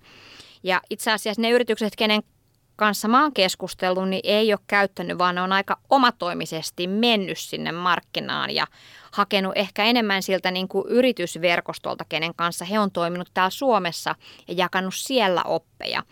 Ja 0.62 0.80
itse 0.90 1.12
asiassa 1.12 1.42
ne 1.42 1.50
yritykset, 1.50 1.96
kenen 1.96 2.22
kanssa 2.76 3.08
mä 3.08 3.22
oon 3.22 3.32
keskustellut, 3.32 4.08
niin 4.08 4.20
ei 4.24 4.52
ole 4.52 4.60
käyttänyt, 4.66 5.18
vaan 5.18 5.34
ne 5.34 5.42
on 5.42 5.52
aika 5.52 5.78
omatoimisesti 5.90 6.86
mennyt 6.86 7.38
sinne 7.38 7.72
markkinaan 7.72 8.50
ja 8.50 8.66
hakenut 9.12 9.52
ehkä 9.56 9.84
enemmän 9.84 10.22
siltä 10.22 10.50
niin 10.50 10.68
kuin 10.68 10.84
yritysverkostolta, 10.88 12.04
kenen 12.08 12.34
kanssa 12.36 12.64
he 12.64 12.78
on 12.78 12.90
toiminut 12.90 13.30
täällä 13.34 13.50
Suomessa 13.50 14.14
ja 14.48 14.54
jakanut 14.54 14.94
siellä 14.96 15.42
oppeja. 15.42 16.02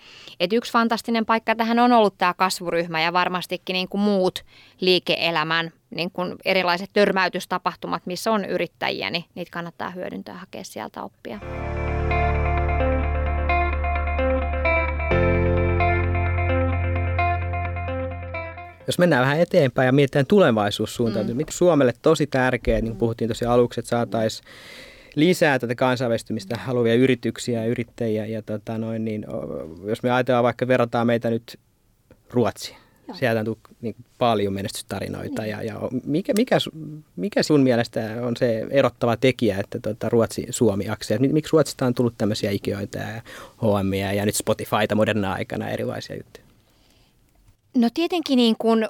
Et 0.41 0.53
yksi 0.53 0.73
fantastinen 0.73 1.27
paikka 1.27 1.57
tähän 1.57 1.79
on 1.79 1.93
ollut 1.93 2.19
tämä 2.19 2.35
kasvuryhmä 2.35 3.03
ja 3.03 3.13
varmastikin 3.13 3.75
niin 3.75 3.89
kuin 3.89 4.01
muut 4.01 4.45
liike-elämän 4.81 5.73
niin 5.91 6.11
kuin 6.11 6.37
erilaiset 6.45 6.91
törmäytystapahtumat, 6.93 8.07
missä 8.07 8.33
on 8.33 8.45
yrittäjiä, 8.45 9.11
niin 9.11 9.25
niitä 9.35 9.51
kannattaa 9.51 9.91
hyödyntää 9.91 10.35
ja 10.35 10.39
hakea 10.39 10.65
sieltä 10.65 11.03
oppia. 11.03 11.41
Jos 18.91 18.99
mennään 18.99 19.23
vähän 19.23 19.41
eteenpäin 19.41 19.87
ja 19.87 19.93
mietitään 19.93 20.27
tulevaisuussuuntaan, 20.27 21.25
mm. 21.25 21.27
niin 21.27 21.37
mitä 21.37 21.53
Suomelle 21.53 21.93
tosi 22.03 22.27
tärkeää, 22.27 22.81
niin 22.81 22.93
kuin 22.93 22.99
puhuttiin 22.99 23.29
tosiaan 23.29 23.55
aluksi, 23.55 23.81
että 23.81 23.89
saataisiin 23.89 24.49
lisää 25.15 25.59
tätä 25.59 25.75
kansainvälistymistä 25.75 26.57
haluavia 26.57 26.95
yrityksiä 26.95 27.61
ja 27.61 27.67
yrittäjiä. 27.67 28.27
Ja 28.27 28.43
tota 28.43 28.79
noin, 28.79 29.05
niin, 29.05 29.27
jos 29.85 30.03
me 30.03 30.11
ajatellaan 30.11 30.45
vaikka 30.45 30.69
verrataan 30.69 31.07
meitä 31.07 31.31
nyt 31.31 31.59
Ruotsiin, 32.31 32.77
Joo. 33.09 33.17
sieltä 33.17 33.41
on 33.41 33.45
tullut 33.45 33.61
niin 33.81 33.97
paljon 34.19 34.53
menestystarinoita. 34.53 35.43
Niin. 35.43 35.51
Ja, 35.51 35.63
ja 35.63 35.81
mikä, 36.07 36.33
mikä, 36.37 36.57
mikä 37.17 37.43
sun 37.43 37.61
mielestä 37.61 38.01
on 38.23 38.37
se 38.37 38.67
erottava 38.71 39.17
tekijä, 39.17 39.59
että 39.59 39.79
tota 39.81 40.09
Ruotsi-Suomi-akseja? 40.09 41.21
Miksi 41.21 41.53
Ruotsista 41.53 41.87
on 41.87 41.95
tullut 41.95 42.15
tämmöisiä 42.19 42.51
ikioita 42.51 42.99
ja 42.99 43.23
HM 43.63 43.95
ja 43.95 44.27
nyt 44.27 44.35
Spotifyta 44.35 44.95
moderna 44.95 45.33
aikana 45.33 45.69
erilaisia 45.69 46.17
juttuja? 46.17 46.50
No 47.75 47.89
tietenkin 47.95 48.37
niin 48.37 48.57
kuin, 48.59 48.89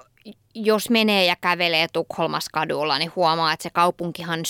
jos 0.55 0.91
menee 0.91 1.25
ja 1.25 1.37
kävelee 1.41 1.87
Tukholmas 1.93 2.49
kadulla, 2.49 2.99
niin 2.99 3.13
huomaa, 3.17 3.53
että 3.53 3.63
se 3.63 3.71
kaupunkihan 3.71 4.41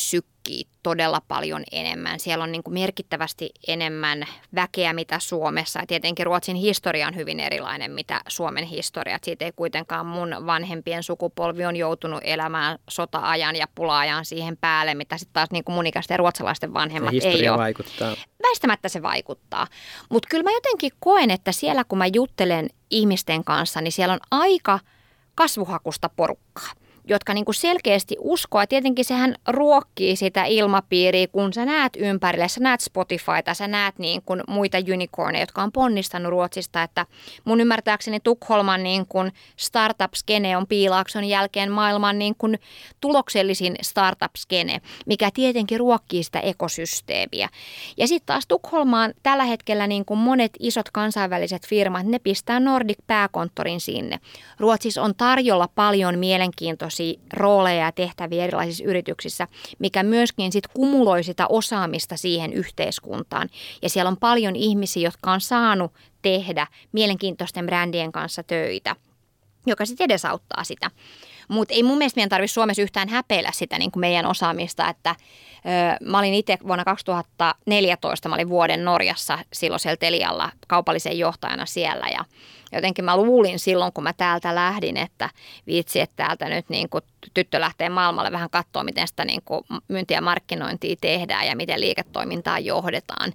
sykkii 0.40 0.64
todella 0.83 1.22
paljon 1.29 1.64
enemmän. 1.72 2.20
Siellä 2.20 2.44
on 2.44 2.53
niin 2.53 2.62
kuin 2.62 2.74
merkittävästi 2.74 3.50
enemmän 3.68 4.26
väkeä 4.55 4.92
mitä 4.92 5.18
Suomessa. 5.18 5.81
Ja 5.81 5.87
tietenkin 5.87 6.26
Ruotsin 6.26 6.57
historia 6.57 7.07
on 7.07 7.16
hyvin 7.16 7.40
erilainen 7.40 7.90
mitä 7.90 8.20
Suomen 8.29 8.64
historia. 8.64 9.18
Siitä 9.22 9.44
ei 9.44 9.53
kuitenkaan 9.53 10.07
mun 10.07 10.37
vanhempien 10.46 11.03
sukupolvi 11.03 11.64
on 11.64 11.76
joutunut 11.76 12.20
elämään 12.24 12.79
sota-ajan 12.88 13.57
ja 13.57 13.66
pula-ajan 13.74 14.24
siihen 14.24 14.57
päälle, 14.57 14.94
mitä 14.94 15.18
sitten 15.18 15.33
taas 15.33 15.50
niin 15.50 15.64
kuin 15.64 15.74
mun 15.74 15.87
ikäisten 15.87 16.18
ruotsalaisten 16.18 16.74
vanhemmat 16.74 17.14
ei 17.22 17.48
ole. 17.48 17.59
vaikuttaa. 17.59 18.16
Väistämättä 18.42 18.88
se 18.88 19.03
vaikuttaa. 19.03 19.66
Mutta 20.09 20.29
kyllä 20.31 20.44
mä 20.44 20.50
jotenkin 20.50 20.92
koen, 21.00 21.31
että 21.31 21.53
siellä 21.53 21.85
kun 21.85 21.98
mä 21.98 22.07
juttelen 22.07 22.68
ihmisten 22.90 23.44
kanssa, 23.44 23.81
niin 23.81 23.92
siellä 23.92 24.12
on 24.12 24.20
aika 24.31 24.79
kasvuhakusta 25.35 26.11
porukkaa 26.16 26.80
jotka 27.05 27.35
niin 27.35 27.45
kuin 27.45 27.55
selkeästi 27.55 28.17
uskoo. 28.19 28.67
Tietenkin 28.67 29.05
sehän 29.05 29.35
ruokkii 29.49 30.17
sitä 30.17 30.45
ilmapiiriä, 30.45 31.27
kun 31.27 31.53
sä 31.53 31.65
näet 31.65 31.93
ympärille, 31.97 32.49
sä 32.49 32.61
näet 32.61 32.81
Spotifyta, 32.81 33.55
sä 33.55 33.69
näet 33.69 33.99
niin 33.99 34.23
kuin 34.23 34.43
muita 34.49 34.79
unicorneja, 34.95 35.43
jotka 35.43 35.63
on 35.63 35.73
ponnistanut 35.73 36.31
Ruotsista. 36.31 36.83
Että 36.83 37.07
mun 37.45 37.61
ymmärtääkseni 37.61 38.21
Tukholman 38.21 38.83
niin 38.83 39.07
kuin 39.07 39.33
startup-skene 39.57 40.57
on 40.57 40.67
Piilaakson 40.67 41.25
jälkeen 41.25 41.73
maailman 41.73 42.19
niin 42.19 42.35
kuin 42.39 42.59
tuloksellisin 43.01 43.77
startup-skene, 43.83 44.81
mikä 45.07 45.31
tietenkin 45.35 45.79
ruokkii 45.81 46.23
sitä 46.23 46.41
ekosysteemiä. 46.41 47.49
Ja 47.97 48.09
sitten 48.09 48.27
taas 48.27 48.47
Tukholmaan 48.47 49.15
tällä 49.23 49.45
hetkellä 49.45 49.87
niin 49.87 50.05
kuin 50.05 50.19
monet 50.19 50.53
isot 50.59 50.91
kansainväliset 50.91 51.67
firmat, 51.67 52.07
ne 52.07 52.19
pistää 52.19 52.61
Nordic 52.61 52.99
pääkonttorin 53.07 53.81
sinne. 53.81 54.21
Ruotsissa 54.59 55.03
on 55.03 55.15
tarjolla 55.15 55.69
paljon 55.75 56.19
mielenkiintoisia 56.19 56.89
erilaisia 56.90 57.20
rooleja 57.33 57.85
ja 57.85 57.92
tehtäviä 57.92 58.44
erilaisissa 58.44 58.85
yrityksissä, 58.85 59.48
mikä 59.79 60.03
myöskin 60.03 60.53
sit 60.53 60.66
kumuloi 60.66 61.24
sitä 61.24 61.46
osaamista 61.46 62.16
siihen 62.16 62.53
yhteiskuntaan. 62.53 63.48
Ja 63.83 63.88
siellä 63.88 64.09
on 64.09 64.16
paljon 64.16 64.57
ihmisiä, 64.57 65.03
jotka 65.03 65.33
on 65.33 65.40
saanut 65.40 65.92
tehdä 66.22 66.66
mielenkiintoisten 66.92 67.66
brändien 67.66 68.12
kanssa 68.12 68.42
töitä, 68.42 68.96
joka 69.66 69.87
sitten 69.87 70.05
edesauttaa 70.05 70.64
sitä. 70.64 70.90
Mutta 71.48 71.74
ei 71.74 71.83
mun 71.83 71.98
mielestä 71.98 72.18
meidän 72.18 72.29
tarvitse 72.29 72.55
Suomessa 72.55 72.83
yhtään 72.83 73.09
häpeillä 73.09 73.50
sitä 73.53 73.79
niin 73.79 73.90
kuin 73.90 74.00
meidän 74.00 74.26
osaamista, 74.26 74.88
että 74.88 75.11
ö, 75.11 76.05
mä 76.05 76.18
olin 76.18 76.35
itse 76.35 76.59
vuonna 76.66 76.85
2014, 76.85 78.29
mä 78.29 78.35
olin 78.35 78.48
vuoden 78.48 78.85
Norjassa 78.85 79.38
silloin 79.53 79.81
Telialla 80.00 80.50
kaupallisen 80.68 81.18
johtajana 81.18 81.66
siellä 81.66 82.07
ja 82.09 82.24
jotenkin 82.72 83.04
mä 83.04 83.16
luulin 83.16 83.59
silloin, 83.59 83.92
kun 83.92 84.04
mä 84.04 84.12
täältä 84.12 84.54
lähdin, 84.54 84.96
että 84.96 85.30
viitsi, 85.66 86.00
että 86.00 86.16
täältä 86.16 86.48
nyt 86.48 86.68
niin 86.68 86.88
kuin 86.88 87.04
tyttö 87.35 87.61
lähtee 87.61 87.88
maailmalle 87.88 88.33
vähän 88.33 88.50
katsoa, 88.50 88.85
miten 88.85 89.09
sitä 89.09 89.24
niin 89.24 89.42
kuin 89.44 89.64
myyntiä 89.88 90.16
ja 90.16 90.22
markkinointia 90.22 90.96
tehdään 91.00 91.46
ja 91.46 91.56
miten 91.56 91.80
liiketoimintaa 91.80 92.59
johdetaan. 92.59 93.33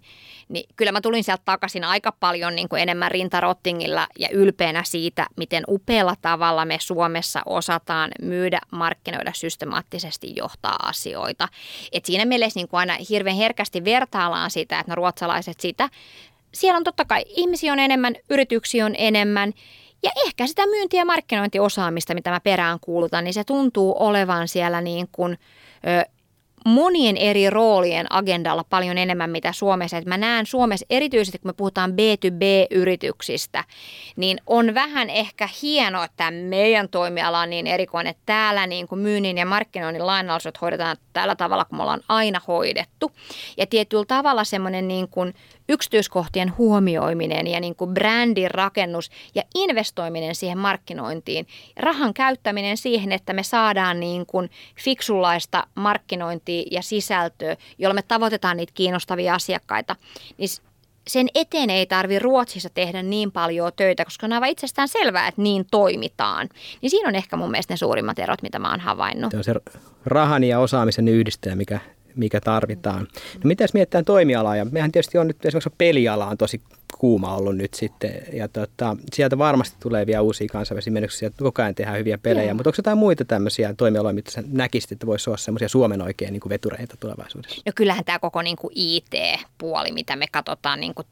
Niin 0.50 0.70
kyllä 0.76 0.92
mä 0.92 1.02
tulin 1.02 1.24
sieltä 1.24 1.42
takaisin 1.46 1.84
aika 1.84 2.12
paljon 2.20 2.56
niin 2.56 2.70
kuin 2.70 2.82
enemmän 2.82 3.12
rintarottingilla 3.12 4.08
ja 4.20 4.30
ylpeänä 4.32 4.84
siitä, 4.84 5.28
miten 5.38 5.64
upealla 5.68 6.16
tavalla 6.22 6.66
me 6.66 6.78
Suomessa 6.82 7.42
osataan 7.46 8.12
myydä, 8.22 8.62
markkinoida 8.72 9.32
systemaattisesti 9.34 10.34
johtaa 10.36 10.76
asioita. 10.84 11.48
Et 11.92 12.06
siinä 12.06 12.26
mielessä 12.26 12.60
niin 12.60 12.68
kuin 12.68 12.80
aina 12.80 12.98
hirveän 13.10 13.38
herkästi 13.38 13.84
vertaillaan 13.84 14.52
sitä, 14.52 14.80
että 14.80 14.92
no 14.92 14.96
ruotsalaiset 14.96 15.60
sitä 15.60 15.90
siellä 16.56 16.78
on 16.78 16.84
totta 16.84 17.06
kai 17.06 17.24
ihmisiä 17.28 17.74
on 17.74 17.80
enemmän, 17.80 18.16
yrityksiä 18.30 18.86
on 18.86 18.96
enemmän 18.98 19.54
ja 20.04 20.12
ehkä 20.26 20.48
sitä 20.48 20.68
myynti- 20.68 20.98
ja 20.98 21.06
markkinointiosaamista, 21.06 22.14
mitä 22.14 22.30
mä 22.30 22.40
perään 22.40 22.80
kuulutan, 22.82 23.24
niin 23.24 23.34
se 23.34 23.44
tuntuu 23.44 23.96
olevan 24.00 24.48
siellä 24.48 24.82
niin 24.82 25.08
kuin, 25.12 25.38
ö, 25.88 26.06
monien 26.66 27.18
eri 27.18 27.50
roolien 27.50 28.08
agendalla 28.10 28.64
paljon 28.64 28.98
enemmän 28.98 29.30
mitä 29.30 29.52
Suomessa. 29.52 29.98
Et 29.98 30.06
mä 30.06 30.18
näen 30.18 30.46
Suomessa 30.46 30.86
erityisesti, 30.90 31.40
kun 31.40 31.50
me 31.50 31.54
puhutaan 31.54 31.92
B2B-yrityksistä, 31.92 33.64
niin 34.16 34.38
on 34.48 34.74
vähän 34.74 35.10
ehkä 35.10 35.50
hienoa, 35.62 36.06
että 36.06 36.32
meidän 36.32 36.90
toimiala 36.90 37.40
on 37.40 37.50
niin 37.50 37.68
erikoinen, 37.68 38.12
että 38.12 38.24
täällä 38.26 38.68
niin 38.68 38.88
kuin 38.88 39.00
myynnin 39.00 39.38
ja 39.38 39.46
markkinoinnin 39.46 40.08
lainalaisuudet 40.08 40.62
hoidetaan 40.62 40.98
tällä 41.14 41.36
tavalla, 41.36 41.66
kun 41.66 41.78
me 41.78 41.82
ollaan 41.82 42.04
aina 42.08 42.42
hoidettu. 42.48 43.12
Ja 43.58 43.68
tietyllä 43.68 44.06
tavalla 44.08 44.44
semmoinen 44.44 44.88
niin 44.88 45.08
kuin 45.08 45.34
yksityiskohtien 45.70 46.58
huomioiminen 46.58 47.48
ja 47.48 47.60
niin 47.60 47.76
kuin 47.76 47.94
brändin 47.94 48.52
rakennus 48.52 49.12
ja 49.36 49.44
investoiminen 49.56 50.36
siihen 50.36 50.58
markkinointiin. 50.58 51.48
Rahan 51.78 52.14
käyttäminen 52.14 52.78
siihen, 52.78 53.12
että 53.12 53.34
me 53.34 53.44
saadaan 53.44 54.00
niin 54.00 54.26
kuin 54.26 54.50
fiksunlaista 54.84 55.68
markkinointia 55.76 56.64
ja 56.72 56.82
sisältöä, 56.82 57.58
jolla 57.78 57.94
me 57.94 58.02
tavoitetaan 58.02 58.58
niitä 58.58 58.74
kiinnostavia 58.76 59.36
asiakkaita. 59.36 59.96
Niin 60.38 60.50
sen 61.08 61.28
eteen 61.36 61.70
ei 61.70 61.86
tarvi 61.86 62.20
Ruotsissa 62.20 62.70
tehdä 62.70 63.04
niin 63.04 63.32
paljon 63.32 63.72
töitä, 63.76 64.06
koska 64.06 64.26
on 64.26 64.34
aivan 64.34 64.50
itsestään 64.50 64.88
selvää, 64.88 65.28
että 65.28 65.42
niin 65.42 65.66
toimitaan. 65.72 66.50
Niin 66.82 66.90
siinä 66.90 67.10
on 67.10 67.16
ehkä 67.16 67.38
mun 67.38 67.52
mielestä 67.52 67.74
ne 67.74 67.78
suurimmat 67.78 68.20
erot, 68.20 68.42
mitä 68.42 68.60
mä 68.60 68.72
oon 68.72 68.80
havainnut. 68.80 69.32
Se 69.32 69.38
on 69.38 69.44
se 69.44 69.54
rahan 70.06 70.44
ja 70.44 70.60
osaamisen 70.60 71.08
yhdistäjä, 71.08 71.56
mikä 71.56 71.80
mikä 72.16 72.42
tarvitaan. 72.42 73.08
No 73.36 73.42
mitäs 73.44 73.74
mietitään 73.74 74.06
toimialaa? 74.06 74.56
Ja 74.56 74.66
mehän 74.66 74.92
tietysti 74.92 75.18
on 75.18 75.28
nyt 75.28 75.46
esimerkiksi 75.46 75.70
peliala 75.78 76.28
on 76.28 76.38
tosi 76.38 76.62
kuuma 76.98 77.36
ollut 77.36 77.58
nyt 77.58 77.74
sitten. 77.74 78.12
Ja 78.34 78.48
tota, 78.48 78.98
sieltä 79.14 79.38
varmasti 79.38 79.78
tulee 79.80 80.06
vielä 80.06 80.22
uusia 80.22 80.48
kansainvälisiä 80.52 80.94
menestyksiä. 80.94 81.30
Koko 81.40 81.62
ajan 81.62 81.76
tehdään 81.76 81.98
hyviä 81.98 82.18
pelejä. 82.18 82.54
Mutta 82.54 82.70
onko 82.70 82.76
jotain 82.78 82.98
muita 82.98 83.26
tämmöisiä 83.26 83.74
toimialoja, 83.74 84.14
mitä 84.14 84.32
sä 84.32 84.44
näkisit, 84.48 84.92
että 84.92 85.08
voisi 85.08 85.30
olla 85.30 85.38
semmoisia 85.38 85.70
Suomen 85.70 86.02
oikein 86.02 86.34
niin 86.34 86.42
kuin 86.42 86.50
vetureita 86.50 86.98
tulevaisuudessa? 87.00 87.62
No 87.66 87.72
kyllähän 87.76 88.06
tämä 88.06 88.20
koko 88.20 88.42
niin 88.42 88.58
kuin 88.58 88.72
IT-puoli, 88.76 89.92
mitä 89.92 90.16
me 90.16 90.26
katsotaan 90.32 90.80
niin 90.80 90.94
kuin 90.94 91.08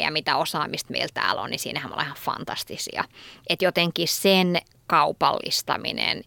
ja 0.00 0.10
mitä 0.10 0.36
osaamista 0.36 0.92
meillä 0.92 1.08
täällä 1.14 1.42
on, 1.42 1.50
niin 1.50 1.58
siinähän 1.58 1.90
me 1.90 1.94
ollaan 1.94 2.06
ihan 2.06 2.18
fantastisia. 2.20 3.04
Että 3.48 3.64
jotenkin 3.64 4.08
sen 4.08 4.58
kaupallistaminen 4.86 6.24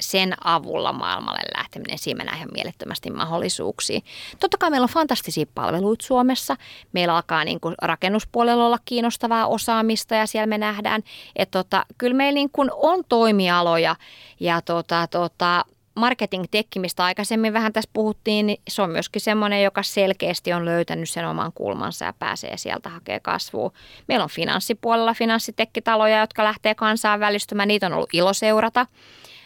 sen 0.00 0.34
avulla 0.44 0.92
maailmalle 0.92 1.40
lähteminen, 1.70 1.98
siinä 1.98 2.24
nähdään 2.24 2.48
mielettömästi 2.52 3.10
mahdollisuuksia. 3.10 4.00
Totta 4.40 4.58
kai 4.58 4.70
meillä 4.70 4.84
on 4.84 4.88
fantastisia 4.88 5.46
palveluita 5.54 6.06
Suomessa. 6.06 6.56
Meillä 6.92 7.16
alkaa 7.16 7.44
niin 7.44 7.60
kuin 7.60 7.74
rakennuspuolella 7.82 8.66
olla 8.66 8.78
kiinnostavaa 8.84 9.46
osaamista 9.46 10.14
ja 10.14 10.26
siellä 10.26 10.46
me 10.46 10.58
nähdään, 10.58 11.02
että 11.36 11.58
tota, 11.58 11.86
kyllä 11.98 12.16
meillä 12.16 12.34
niin 12.34 12.50
kuin 12.52 12.70
on 12.74 13.04
toimialoja 13.08 13.96
ja 14.40 14.62
tota, 14.62 15.06
tota, 15.06 15.64
marketing 15.94 16.44
mistä 16.78 17.04
aikaisemmin 17.04 17.52
vähän 17.52 17.72
tässä 17.72 17.90
puhuttiin, 17.92 18.46
niin 18.46 18.60
se 18.68 18.82
on 18.82 18.90
myöskin 18.90 19.22
semmoinen, 19.22 19.64
joka 19.64 19.82
selkeästi 19.82 20.52
on 20.52 20.64
löytänyt 20.64 21.10
sen 21.10 21.28
oman 21.28 21.52
kulmansa 21.54 22.04
ja 22.04 22.12
pääsee 22.18 22.56
sieltä 22.56 22.88
hakemaan 22.88 23.20
kasvua. 23.22 23.72
Meillä 24.08 24.24
on 24.24 24.30
finanssipuolella 24.30 25.14
finanssitekkitaloja, 25.14 26.20
jotka 26.20 26.44
lähtee 26.44 26.74
kansainvälistymään. 26.74 27.68
Niitä 27.68 27.86
on 27.86 27.92
ollut 27.92 28.14
ilo 28.14 28.32
seurata. 28.32 28.86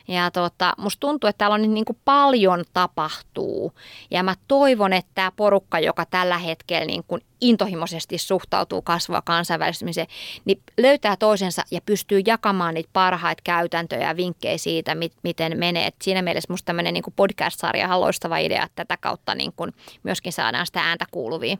Ja 0.09 0.31
tota, 0.31 0.73
musta 0.79 1.01
tuntuu, 1.01 1.29
että 1.29 1.38
täällä 1.38 1.55
on 1.55 1.75
niin 1.75 1.85
kuin 1.85 1.99
paljon 2.05 2.64
tapahtuu. 2.73 3.73
Ja 4.11 4.23
mä 4.23 4.35
toivon, 4.49 4.93
että 4.93 5.11
tämä 5.14 5.33
porukka, 5.37 5.81
joka 5.81 6.05
tällä 6.07 6.38
hetkellä 6.38 6.87
niin 6.87 7.05
kuin 7.09 7.21
intohimoisesti 7.40 8.19
suhtautuu 8.19 8.83
kasvua 8.83 9.23
kansainvälistymiseen, 9.23 10.07
niin 10.45 10.62
löytää 10.79 11.17
toisensa 11.17 11.62
ja 11.71 11.81
pystyy 11.87 12.23
jakamaan 12.27 12.75
niitä 12.75 12.90
parhaita 12.93 13.43
käytäntöjä 13.45 14.09
ja 14.09 14.17
vinkkejä 14.17 14.59
siitä, 14.59 14.97
miten 15.23 15.59
menee. 15.59 15.87
Et 15.87 15.95
siinä 16.03 16.23
mielessä 16.23 16.53
musta 16.53 16.67
tämmöinen 16.67 16.95
niin 16.95 17.05
podcast-sarja 17.17 17.95
on 17.95 18.01
loistava 18.01 18.38
idea, 18.38 18.62
että 18.62 18.85
tätä 18.85 18.97
kautta 19.01 19.35
niin 19.35 19.53
kuin 19.57 19.73
myöskin 20.03 20.33
saadaan 20.33 20.67
sitä 20.67 20.81
ääntä 20.81 21.05
kuuluviin. 21.11 21.59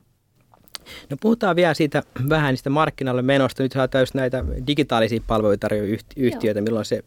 No 1.11 1.17
puhutaan 1.21 1.57
vielä 1.57 1.75
siitä 1.75 2.03
vähän 2.29 2.53
niistä 2.53 2.71
markkinalle 2.71 3.23
menosta. 3.23 3.63
Nyt 3.63 3.73
saadaan 3.73 4.03
just 4.03 4.15
näitä 4.15 4.45
digitaalisia 4.67 5.21
palveluita 5.27 5.69
yhtiöitä, 6.17 6.61
milloin 6.61 6.85
se 6.85 7.05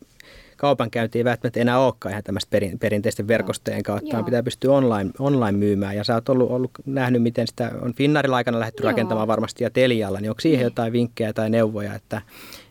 kaupankäynti 0.58 1.18
ei 1.18 1.26
välttämättä 1.26 1.60
enää 1.60 1.80
olekaan 1.80 2.12
ihan 2.12 2.24
tämmöistä 2.24 2.50
perin, 2.50 2.80
perinteisten 2.80 3.28
verkostojen 3.28 3.84
kautta, 3.84 4.14
vaan 4.14 4.26
pitää 4.26 4.44
pystyä 4.44 4.72
online, 4.74 5.12
online 5.20 5.58
myymään. 5.58 5.96
Ja 5.96 6.04
sä 6.04 6.14
oot 6.14 6.30
ollut, 6.30 6.52
ollut 6.52 6.72
nähnyt, 6.86 7.24
miten 7.24 7.48
sitä 7.48 7.72
on 7.82 7.94
Finnarilla 7.94 8.36
aikana 8.36 8.60
lähdetty 8.60 8.84
Joo. 8.84 8.92
rakentamaan 8.92 9.28
varmasti 9.28 9.64
ja 9.64 9.70
Telialla, 9.70 10.20
niin 10.20 10.30
onko 10.30 10.42
siihen 10.42 10.60
niin. 10.60 10.66
jotain 10.66 10.94
vinkkejä 10.94 11.34
tai 11.34 11.50
neuvoja, 11.50 11.94
että 11.94 12.22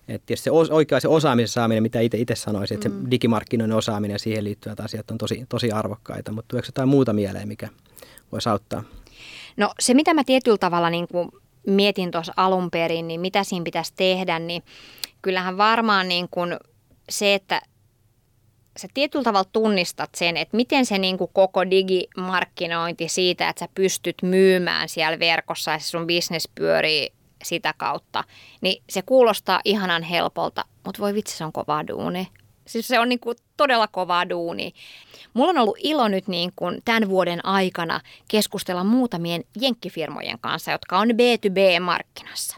että 0.09 0.37
se 0.37 0.51
oikea 0.51 1.01
se 1.01 1.09
osaamisen 1.09 1.49
saaminen, 1.49 1.83
mitä 1.83 2.01
itse, 2.01 2.19
itse 2.19 2.35
sanoisin, 2.35 2.75
että 2.75 2.89
mm. 2.89 3.03
se 3.05 3.11
digimarkkinoiden 3.11 3.77
osaaminen 3.77 4.15
ja 4.15 4.19
siihen 4.19 4.45
liittyvät 4.45 4.81
asiat 4.81 5.11
on 5.11 5.19
tosi, 5.19 5.47
tosi 5.49 5.73
arvokkaita, 5.73 6.33
mutta 6.33 6.49
tuleeko 6.49 6.69
jotain 6.69 6.89
muuta 6.89 7.13
mieleen, 7.13 7.49
mikä 7.49 7.69
voisi 8.33 8.49
auttaa? 8.49 8.83
No 9.57 9.73
se, 9.81 9.95
mitä 9.95 10.15
mä 10.15 10.25
tietyllä 10.25 10.59
tavalla 10.59 10.91
niin 10.91 11.09
kuin 11.09 11.29
mietin 11.67 12.11
tuossa 12.11 12.33
alun 12.37 12.71
perin, 12.71 13.09
niin 13.09 13.21
mitä 13.21 13.45
siinä 13.45 13.65
pitäisi 13.65 13.93
tehdä, 13.97 14.39
niin 14.39 14.63
kyllähän 15.23 15.59
varmaan 15.59 16.09
niin 16.09 16.29
kuin 16.31 16.57
se, 17.09 17.35
että 17.35 17.63
sä 18.77 18.89
tietyllä 18.95 19.25
tavalla 19.25 19.49
tunnistat 19.53 20.11
sen, 20.15 20.37
että 20.37 20.57
miten 20.57 20.87
se 20.87 20.99
niin 20.99 21.19
kuin 21.19 21.31
koko 21.33 21.71
digimarkkinointi 21.71 23.09
siitä, 23.09 23.49
että 23.49 23.61
sä 23.61 23.69
pystyt 23.75 24.17
myymään 24.23 24.89
siellä 24.89 25.19
verkossa 25.19 25.71
ja 25.71 25.79
se 25.79 25.89
sun 25.89 26.07
bisnes 26.07 26.49
pyörii 26.55 27.13
sitä 27.45 27.75
kautta, 27.77 28.25
niin 28.61 28.83
se 28.91 29.03
kuulostaa 29.03 29.61
ihanan 29.65 30.03
helpolta, 30.03 30.65
mutta 30.85 31.03
voi 31.03 31.15
vitsi, 31.15 31.37
se 31.37 31.45
on 31.45 31.53
kova 31.53 31.87
duuni. 31.89 32.29
Siis 32.67 32.89
se 32.89 32.99
on 33.01 33.09
niin 33.09 33.21
kuin 33.21 33.37
todella 33.57 33.89
kova 33.89 34.29
duuni. 34.29 34.75
Mulla 35.35 35.51
on 35.51 35.59
ollut 35.59 35.79
ilo 35.79 36.09
nyt 36.09 36.29
niin 36.29 36.53
kuin 36.57 36.83
tämän 36.85 37.09
vuoden 37.09 37.47
aikana 37.47 38.01
keskustella 38.29 38.85
muutamien 38.85 39.45
jenkkifirmojen 39.61 40.39
kanssa, 40.41 40.71
jotka 40.71 40.99
on 40.99 41.09
B2B-markkinassa. 41.09 42.57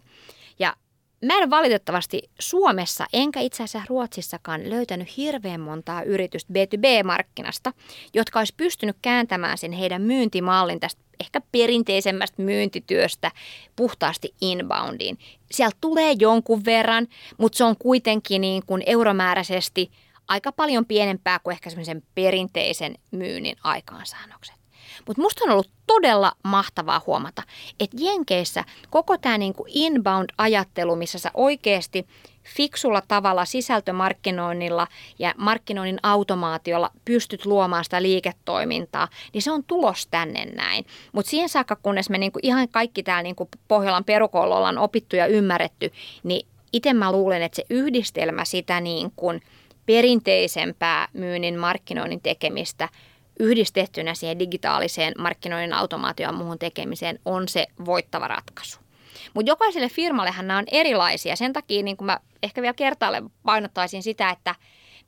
Mä 1.24 1.38
en 1.38 1.50
valitettavasti 1.50 2.22
Suomessa 2.38 3.06
enkä 3.12 3.40
itse 3.40 3.62
asiassa 3.62 3.86
Ruotsissakaan 3.88 4.70
löytänyt 4.70 5.16
hirveän 5.16 5.60
montaa 5.60 6.02
yritystä 6.02 6.52
B2B-markkinasta, 6.52 7.72
jotka 8.14 8.38
olisi 8.38 8.54
pystynyt 8.56 8.96
kääntämään 9.02 9.58
sen 9.58 9.72
heidän 9.72 10.02
myyntimallin 10.02 10.80
tästä 10.80 11.02
ehkä 11.20 11.40
perinteisemmästä 11.52 12.42
myyntityöstä 12.42 13.30
puhtaasti 13.76 14.34
inboundiin. 14.40 15.18
Sieltä 15.50 15.76
tulee 15.80 16.14
jonkun 16.18 16.64
verran, 16.64 17.06
mutta 17.38 17.58
se 17.58 17.64
on 17.64 17.76
kuitenkin 17.78 18.40
niin 18.40 18.62
kuin 18.66 18.82
euromääräisesti 18.86 19.90
aika 20.28 20.52
paljon 20.52 20.86
pienempää 20.86 21.38
kuin 21.38 21.52
ehkä 21.52 21.70
semmoisen 21.70 22.02
perinteisen 22.14 22.94
myynnin 23.10 23.56
aikaansaannokset. 23.64 24.57
Mutta 25.06 25.22
musta 25.22 25.44
on 25.44 25.50
ollut 25.50 25.70
todella 25.86 26.32
mahtavaa 26.44 27.02
huomata, 27.06 27.42
että 27.80 27.96
Jenkeissä 28.00 28.64
koko 28.90 29.18
tämä 29.18 29.38
niinku 29.38 29.64
inbound-ajattelu, 29.68 30.96
missä 30.96 31.18
sä 31.18 31.30
oikeasti 31.34 32.06
fiksulla 32.56 33.02
tavalla 33.08 33.44
sisältömarkkinoinnilla 33.44 34.86
ja 35.18 35.34
markkinoinnin 35.36 35.98
automaatiolla 36.02 36.90
pystyt 37.04 37.46
luomaan 37.46 37.84
sitä 37.84 38.02
liiketoimintaa, 38.02 39.08
niin 39.32 39.42
se 39.42 39.50
on 39.50 39.64
tulos 39.64 40.06
tänne 40.10 40.44
näin. 40.44 40.86
Mutta 41.12 41.30
siihen 41.30 41.48
saakka, 41.48 41.76
kunnes 41.76 42.10
me 42.10 42.18
niinku 42.18 42.38
ihan 42.42 42.68
kaikki 42.68 43.02
täällä 43.02 43.22
niinku 43.22 43.48
Pohjolan 43.68 44.04
perukoululla 44.04 44.56
ollaan 44.56 44.78
opittu 44.78 45.16
ja 45.16 45.26
ymmärretty, 45.26 45.92
niin 46.22 46.46
itse 46.72 46.92
mä 46.92 47.12
luulen, 47.12 47.42
että 47.42 47.56
se 47.56 47.64
yhdistelmä 47.70 48.44
sitä 48.44 48.80
niin 48.80 49.12
kuin 49.16 49.40
perinteisempää 49.86 51.08
myynnin 51.12 51.58
markkinoinnin 51.58 52.20
tekemistä– 52.20 52.88
yhdistettynä 53.38 54.14
siihen 54.14 54.38
digitaaliseen 54.38 55.14
markkinoinnin 55.18 55.72
automaatioon 55.72 56.34
muuhun 56.34 56.58
tekemiseen 56.58 57.18
on 57.24 57.48
se 57.48 57.66
voittava 57.84 58.28
ratkaisu. 58.28 58.80
Mutta 59.34 59.50
jokaiselle 59.50 59.88
firmallehan 59.88 60.46
nämä 60.46 60.58
on 60.58 60.64
erilaisia. 60.72 61.36
Sen 61.36 61.52
takia 61.52 61.82
niin 61.82 61.96
mä 62.02 62.18
ehkä 62.42 62.62
vielä 62.62 62.74
kertaalle 62.74 63.22
painottaisin 63.42 64.02
sitä, 64.02 64.30
että 64.30 64.54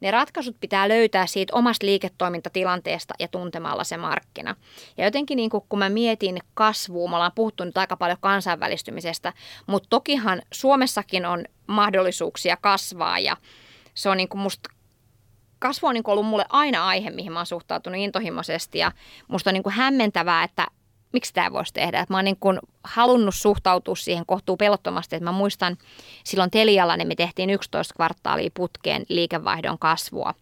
ne 0.00 0.10
ratkaisut 0.10 0.56
pitää 0.60 0.88
löytää 0.88 1.26
siitä 1.26 1.56
omasta 1.56 1.86
liiketoimintatilanteesta 1.86 3.14
ja 3.18 3.28
tuntemalla 3.28 3.84
se 3.84 3.96
markkina. 3.96 4.56
Ja 4.96 5.04
jotenkin 5.04 5.36
niin 5.36 5.50
kun 5.50 5.78
mä 5.78 5.88
mietin 5.88 6.38
kasvua, 6.54 7.08
me 7.08 7.16
ollaan 7.16 7.32
puhuttu 7.34 7.64
nyt 7.64 7.78
aika 7.78 7.96
paljon 7.96 8.18
kansainvälistymisestä, 8.20 9.32
mutta 9.66 9.88
tokihan 9.88 10.42
Suomessakin 10.52 11.26
on 11.26 11.44
mahdollisuuksia 11.66 12.56
kasvaa 12.56 13.18
ja 13.18 13.36
se 13.94 14.10
on 14.10 14.16
niin 14.16 14.28
kuin 14.28 14.40
musta 14.40 14.70
kasvu 15.60 15.86
on 15.86 15.94
niin 15.94 16.04
ollut 16.06 16.26
mulle 16.26 16.44
aina 16.48 16.86
aihe, 16.86 17.10
mihin 17.10 17.32
mä 17.32 17.38
oon 17.38 17.46
suhtautunut 17.46 18.00
intohimoisesti 18.00 18.78
ja 18.78 18.92
musta 19.28 19.50
on 19.50 19.54
niin 19.54 19.72
hämmentävää, 19.72 20.44
että 20.44 20.66
miksi 21.12 21.34
tämä 21.34 21.52
voisi 21.52 21.72
tehdä. 21.72 22.00
Että 22.00 22.12
mä 22.12 22.18
oon 22.18 22.24
niin 22.24 22.36
kuin 22.40 22.58
halunnut 22.84 23.34
suhtautua 23.34 23.96
siihen 23.96 24.26
kohtuu 24.26 24.56
pelottomasti. 24.56 25.16
Että 25.16 25.24
mä 25.24 25.32
muistan 25.32 25.76
silloin 26.24 26.50
Telialla, 26.50 26.96
niin 26.96 27.08
me 27.08 27.14
tehtiin 27.14 27.50
11 27.50 27.94
kvartaalia 27.94 28.50
putkeen 28.54 29.04
liikevaihdon 29.08 29.78
kasvua 29.78 30.34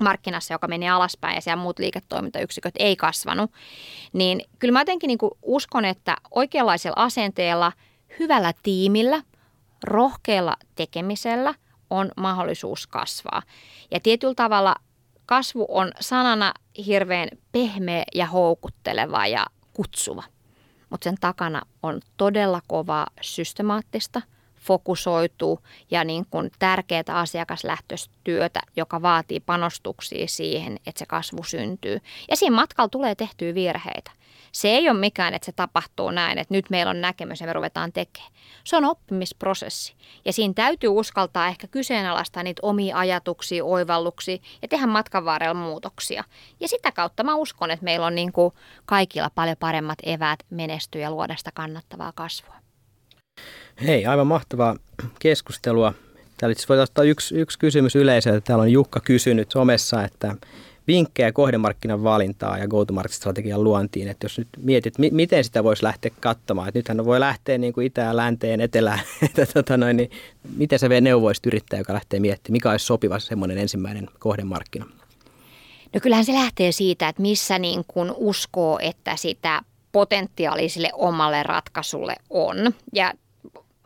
markkinassa, 0.00 0.54
joka 0.54 0.68
meni 0.68 0.88
alaspäin 0.88 1.34
ja 1.34 1.40
siellä 1.40 1.62
muut 1.62 1.78
liiketoimintayksiköt 1.78 2.74
ei 2.78 2.96
kasvanut, 2.96 3.50
niin 4.12 4.42
kyllä 4.58 4.72
mä 4.72 4.80
jotenkin 4.80 5.08
niin 5.08 5.18
uskon, 5.42 5.84
että 5.84 6.16
oikeanlaisella 6.30 7.02
asenteella, 7.02 7.72
hyvällä 8.18 8.52
tiimillä, 8.62 9.22
rohkealla 9.84 10.56
tekemisellä 10.74 11.54
on 11.90 12.10
mahdollisuus 12.16 12.86
kasvaa. 12.86 13.42
Ja 13.90 14.00
tietyllä 14.00 14.34
tavalla 14.34 14.74
kasvu 15.26 15.66
on 15.68 15.92
sanana 16.00 16.54
hirveän 16.86 17.28
pehmeä 17.52 18.04
ja 18.14 18.26
houkutteleva 18.26 19.26
ja 19.26 19.46
kutsuva. 19.72 20.22
Mutta 20.90 21.04
sen 21.04 21.16
takana 21.20 21.62
on 21.82 22.00
todella 22.16 22.60
kovaa 22.66 23.06
systemaattista, 23.20 24.22
fokusoituu 24.56 25.60
ja 25.90 26.04
niin 26.04 26.26
kuin 26.30 26.50
tärkeää 26.58 27.02
asiakaslähtöistä 27.08 28.14
työtä, 28.24 28.60
joka 28.76 29.02
vaatii 29.02 29.40
panostuksia 29.40 30.26
siihen, 30.28 30.76
että 30.86 30.98
se 30.98 31.06
kasvu 31.06 31.42
syntyy. 31.42 32.00
Ja 32.30 32.36
siinä 32.36 32.56
matkalla 32.56 32.88
tulee 32.88 33.14
tehtyä 33.14 33.54
virheitä. 33.54 34.10
Se 34.52 34.68
ei 34.68 34.90
ole 34.90 34.98
mikään, 34.98 35.34
että 35.34 35.46
se 35.46 35.52
tapahtuu 35.52 36.10
näin, 36.10 36.38
että 36.38 36.54
nyt 36.54 36.70
meillä 36.70 36.90
on 36.90 37.00
näkemys 37.00 37.40
ja 37.40 37.46
me 37.46 37.52
ruvetaan 37.52 37.92
tekemään. 37.92 38.32
Se 38.64 38.76
on 38.76 38.84
oppimisprosessi 38.84 39.94
ja 40.24 40.32
siinä 40.32 40.54
täytyy 40.54 40.90
uskaltaa 40.90 41.48
ehkä 41.48 41.66
kyseenalaistaa 41.66 42.42
niitä 42.42 42.60
omia 42.62 42.98
ajatuksia, 42.98 43.64
oivalluksia 43.64 44.38
ja 44.62 44.68
tehdä 44.68 44.86
matkan 44.86 45.24
varrella 45.24 45.54
muutoksia. 45.54 46.24
Ja 46.60 46.68
sitä 46.68 46.92
kautta 46.92 47.24
mä 47.24 47.34
uskon, 47.34 47.70
että 47.70 47.84
meillä 47.84 48.06
on 48.06 48.14
niin 48.14 48.32
kuin 48.32 48.54
kaikilla 48.86 49.30
paljon 49.34 49.56
paremmat 49.60 49.98
eväät 50.02 50.40
menestyä 50.50 51.00
ja 51.00 51.10
luoda 51.10 51.36
sitä 51.36 51.50
kannattavaa 51.54 52.12
kasvua. 52.14 52.54
Hei, 53.86 54.06
aivan 54.06 54.26
mahtavaa 54.26 54.76
keskustelua. 55.18 55.94
Täällä 56.36 56.52
itse 56.52 56.68
voitaisiin 56.68 56.90
ottaa 56.90 57.04
yksi, 57.04 57.34
yksi 57.34 57.58
kysymys 57.58 57.96
yleisöltä. 57.96 58.40
Täällä 58.40 58.62
on 58.62 58.72
Jukka 58.72 59.00
kysynyt 59.00 59.50
somessa, 59.50 60.04
että 60.04 60.34
vinkkejä 60.88 61.32
kohdemarkkinan 61.32 62.02
valintaa 62.02 62.58
ja 62.58 62.68
go-to-market-strategian 62.68 63.64
luontiin, 63.64 64.08
että 64.08 64.24
jos 64.24 64.38
nyt 64.38 64.48
mietit, 64.58 64.98
mi- 64.98 65.10
miten 65.10 65.44
sitä 65.44 65.64
voisi 65.64 65.82
lähteä 65.82 66.10
katsomaan, 66.20 66.68
että 66.68 66.78
nythän 66.78 67.04
voi 67.04 67.20
lähteä 67.20 67.58
niin 67.58 67.72
kuin 67.72 67.86
itään, 67.86 68.16
länteen, 68.16 68.60
etelään, 68.60 69.00
että 69.26 69.46
tota 69.46 69.76
noin, 69.76 69.96
niin 69.96 70.10
miten 70.56 70.78
se 70.78 71.00
neuvoisit 71.00 71.46
yrittäjä, 71.46 71.80
joka 71.80 71.92
lähtee 71.92 72.20
miettimään, 72.20 72.54
mikä 72.54 72.70
olisi 72.70 72.86
sopiva 72.86 73.18
semmoinen 73.18 73.58
ensimmäinen 73.58 74.08
kohdemarkkina? 74.18 74.86
No 75.94 76.00
kyllähän 76.00 76.24
se 76.24 76.32
lähtee 76.32 76.72
siitä, 76.72 77.08
että 77.08 77.22
missä 77.22 77.58
niin 77.58 77.84
kuin 77.88 78.12
uskoo, 78.16 78.78
että 78.82 79.16
sitä 79.16 79.62
potentiaalisille 79.92 80.90
omalle 80.92 81.42
ratkaisulle 81.42 82.16
on. 82.30 82.56
Ja 82.92 83.12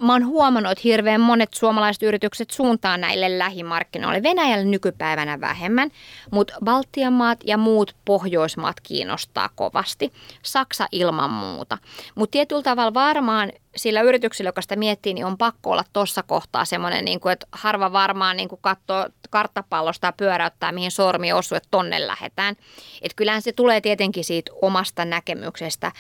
mä 0.03 0.13
oon 0.13 0.27
huomannut, 0.27 0.73
että 0.73 0.83
hirveän 0.85 1.21
monet 1.21 1.55
suomalaiset 1.55 2.03
yritykset 2.03 2.51
suuntaa 2.51 2.97
näille 2.97 3.39
lähimarkkinoille. 3.39 4.23
Venäjälle 4.23 4.65
nykypäivänä 4.65 5.41
vähemmän, 5.41 5.91
mutta 6.31 6.55
Baltian 6.65 7.13
maat 7.13 7.41
ja 7.45 7.57
muut 7.57 7.97
Pohjoismaat 8.05 8.81
kiinnostaa 8.81 9.51
kovasti. 9.55 10.13
Saksa 10.43 10.89
ilman 10.93 11.31
muuta. 11.31 11.79
Mutta 12.15 12.33
tietyllä 12.33 12.63
tavalla 12.63 12.95
varmaan 12.95 13.53
sillä 13.77 14.01
yrityksellä, 14.01 14.49
joka 14.49 14.63
sitä 14.63 14.77
miettii, 14.77 15.15
niin 15.15 15.27
on 15.27 15.39
pakko 15.39 15.71
olla 15.71 15.85
tuossa 15.93 16.23
kohtaa 16.23 16.65
semmoinen, 16.65 17.05
niin 17.05 17.21
kuin, 17.21 17.33
että 17.33 17.47
harva 17.53 17.93
varmaan 17.93 18.37
niin 18.37 18.49
katsoo 18.61 19.07
karttapallosta 19.31 20.07
ja 20.07 20.13
pyöräyttää, 20.13 20.73
mihin 20.73 20.91
sormi 20.91 21.33
osuu, 21.33 21.57
että 21.57 21.69
tonne 21.71 22.07
lähdetään. 22.07 22.57
Että 23.03 23.17
kyllähän 23.17 23.43
se 23.43 23.53
tulee 23.53 23.81
tietenkin 23.81 24.25
siitä 24.25 24.53
omasta 24.63 25.05
näkemyksestä, 25.05 25.93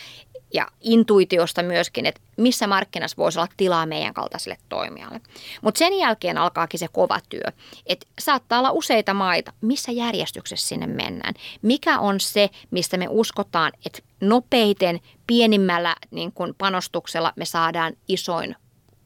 ja 0.54 0.68
intuitiosta 0.80 1.62
myöskin, 1.62 2.06
että 2.06 2.20
missä 2.36 2.66
markkinassa 2.66 3.16
voisi 3.16 3.38
olla 3.38 3.48
tilaa 3.56 3.86
meidän 3.86 4.14
kaltaiselle 4.14 4.58
toimijalle. 4.68 5.20
Mutta 5.62 5.78
sen 5.78 5.98
jälkeen 5.98 6.38
alkaakin 6.38 6.80
se 6.80 6.88
kova 6.92 7.20
työ, 7.28 7.52
että 7.86 8.06
saattaa 8.18 8.58
olla 8.58 8.70
useita 8.70 9.14
maita, 9.14 9.52
missä 9.60 9.92
järjestyksessä 9.92 10.68
sinne 10.68 10.86
mennään. 10.86 11.34
Mikä 11.62 11.98
on 11.98 12.20
se, 12.20 12.50
mistä 12.70 12.96
me 12.96 13.06
uskotaan, 13.10 13.72
että 13.86 13.98
nopeiten, 14.20 15.00
pienimmällä 15.26 15.96
niin 16.10 16.32
kun 16.32 16.54
panostuksella 16.58 17.32
me 17.36 17.44
saadaan 17.44 17.92
isoin 18.08 18.56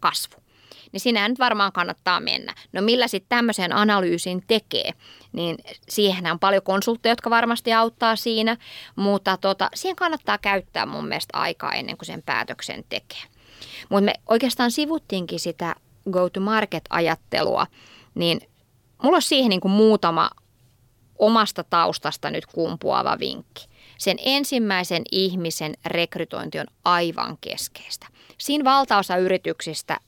kasvu 0.01 0.46
niin 0.97 1.01
sinä 1.01 1.29
nyt 1.29 1.39
varmaan 1.39 1.73
kannattaa 1.73 2.21
mennä. 2.21 2.55
No 2.73 2.83
millä 2.83 3.09
sitten 3.09 3.29
tämmöisen 3.29 3.73
analyysin 3.73 4.43
tekee, 4.47 4.91
niin 5.33 5.57
siihen 5.89 6.27
on 6.27 6.39
paljon 6.39 6.63
konsultteja, 6.63 7.13
jotka 7.13 7.31
varmasti 7.31 7.73
auttaa 7.73 8.17
siinä, 8.17 8.57
mutta 8.97 9.37
tota, 9.37 9.71
siihen 9.75 9.97
kannattaa 9.97 10.39
käyttää 10.39 10.87
mun 10.87 11.09
mielestä 11.09 11.39
aikaa 11.39 11.73
ennen 11.73 11.97
kuin 11.97 12.07
sen 12.07 12.23
päätöksen 12.23 12.85
tekee. 12.89 13.23
Mutta 13.89 14.05
me 14.05 14.15
oikeastaan 14.27 14.71
sivuttiinkin 14.71 15.41
sitä 15.41 15.75
go-to-market-ajattelua, 16.11 17.67
niin 18.15 18.41
mulla 19.03 19.17
on 19.17 19.23
siihen 19.23 19.51
niin 19.51 19.61
kuin 19.61 19.73
muutama 19.73 20.31
omasta 21.19 21.65
taustasta 21.65 22.31
nyt 22.31 22.47
kumpuava 22.47 23.19
vinkki. 23.19 23.67
Sen 23.99 24.17
ensimmäisen 24.25 25.03
ihmisen 25.13 25.75
rekrytointi 25.87 26.59
on 26.59 26.67
aivan 26.85 27.39
keskeistä. 27.41 28.07
Siinä 28.39 28.65
valtaosa 28.65 29.17
yrityksistä 29.17 30.01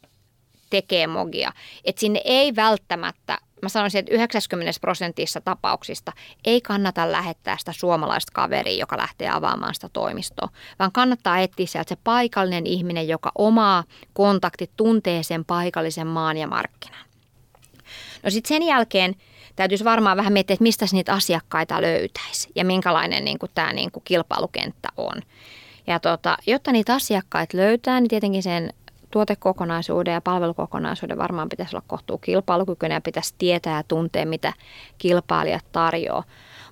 tekee 0.70 1.07
mogia. 1.07 1.52
Että 1.85 2.00
sinne 2.00 2.20
ei 2.24 2.57
välttämättä, 2.57 3.38
mä 3.62 3.68
sanoisin, 3.68 3.98
että 3.98 4.14
90 4.14 4.81
prosentissa 4.81 5.40
tapauksista 5.40 6.12
ei 6.44 6.61
kannata 6.61 7.12
lähettää 7.12 7.57
sitä 7.59 7.72
suomalaista 7.72 8.33
kaveria, 8.35 8.78
joka 8.78 8.98
lähtee 8.98 9.31
avaamaan 9.31 9.74
sitä 9.74 9.88
toimistoa, 9.92 10.48
vaan 10.78 10.92
kannattaa 10.92 11.38
etsiä 11.38 11.66
sieltä 11.66 11.88
se 11.88 11.96
paikallinen 12.04 12.66
ihminen, 12.66 13.09
joka 13.09 13.33
omaa 13.38 13.85
kontaktit 14.12 14.70
tuntee 14.76 15.22
sen 15.22 15.44
paikallisen 15.44 16.07
maan 16.07 16.37
ja 16.37 16.46
markkinan. 16.46 17.09
No 18.22 18.31
sitten 18.31 18.48
sen 18.48 18.62
jälkeen 18.62 19.14
täytyisi 19.57 19.85
varmaan 19.85 20.16
vähän 20.16 20.33
miettiä, 20.33 20.54
että 20.54 20.62
mistä 20.62 20.87
niitä 20.92 21.12
asiakkaita 21.12 21.83
löytäisi 21.83 22.48
ja 22.54 22.64
minkälainen 22.64 23.24
niin 23.24 23.38
tämä 23.54 23.72
niin 23.72 23.90
kuin 23.90 24.02
kilpailukenttä 24.04 24.88
on. 24.96 25.22
Ja 25.87 26.00
tota, 26.00 26.37
jotta 26.46 26.72
niitä 26.72 26.94
asiakkaita 26.94 27.57
löytää, 27.57 28.00
niin 28.00 28.09
tietenkin 28.09 28.42
sen 28.42 28.72
tuotekokonaisuuden 29.10 30.14
ja 30.14 30.20
palvelukokonaisuuden 30.20 31.18
varmaan 31.18 31.48
pitäisi 31.48 31.76
olla 31.76 31.84
kohtuu 31.86 32.18
kilpailukykyinen 32.18 32.96
ja 32.96 33.00
pitäisi 33.00 33.34
tietää 33.38 33.76
ja 33.76 33.82
tuntea, 33.82 34.26
mitä 34.26 34.52
kilpailijat 34.98 35.64
tarjoaa. 35.72 36.24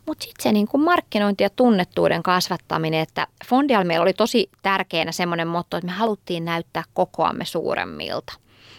Mutta 0.07 0.25
sitten 0.25 0.43
se 0.43 0.53
niin 0.53 0.69
markkinointi 0.79 1.45
ja 1.45 1.51
tunnettuuden 1.51 2.23
kasvattaminen, 2.23 3.01
että 3.01 3.27
Fondial 3.47 3.85
meillä 3.85 4.03
oli 4.03 4.13
tosi 4.13 4.51
tärkeänä 4.63 5.13
semmoinen 5.13 5.49
motto, 5.49 5.77
että 5.77 5.87
me 5.87 5.93
haluttiin 5.93 6.45
näyttää 6.45 6.83
kokoamme 6.95 7.45
suuremmilta. 7.45 8.33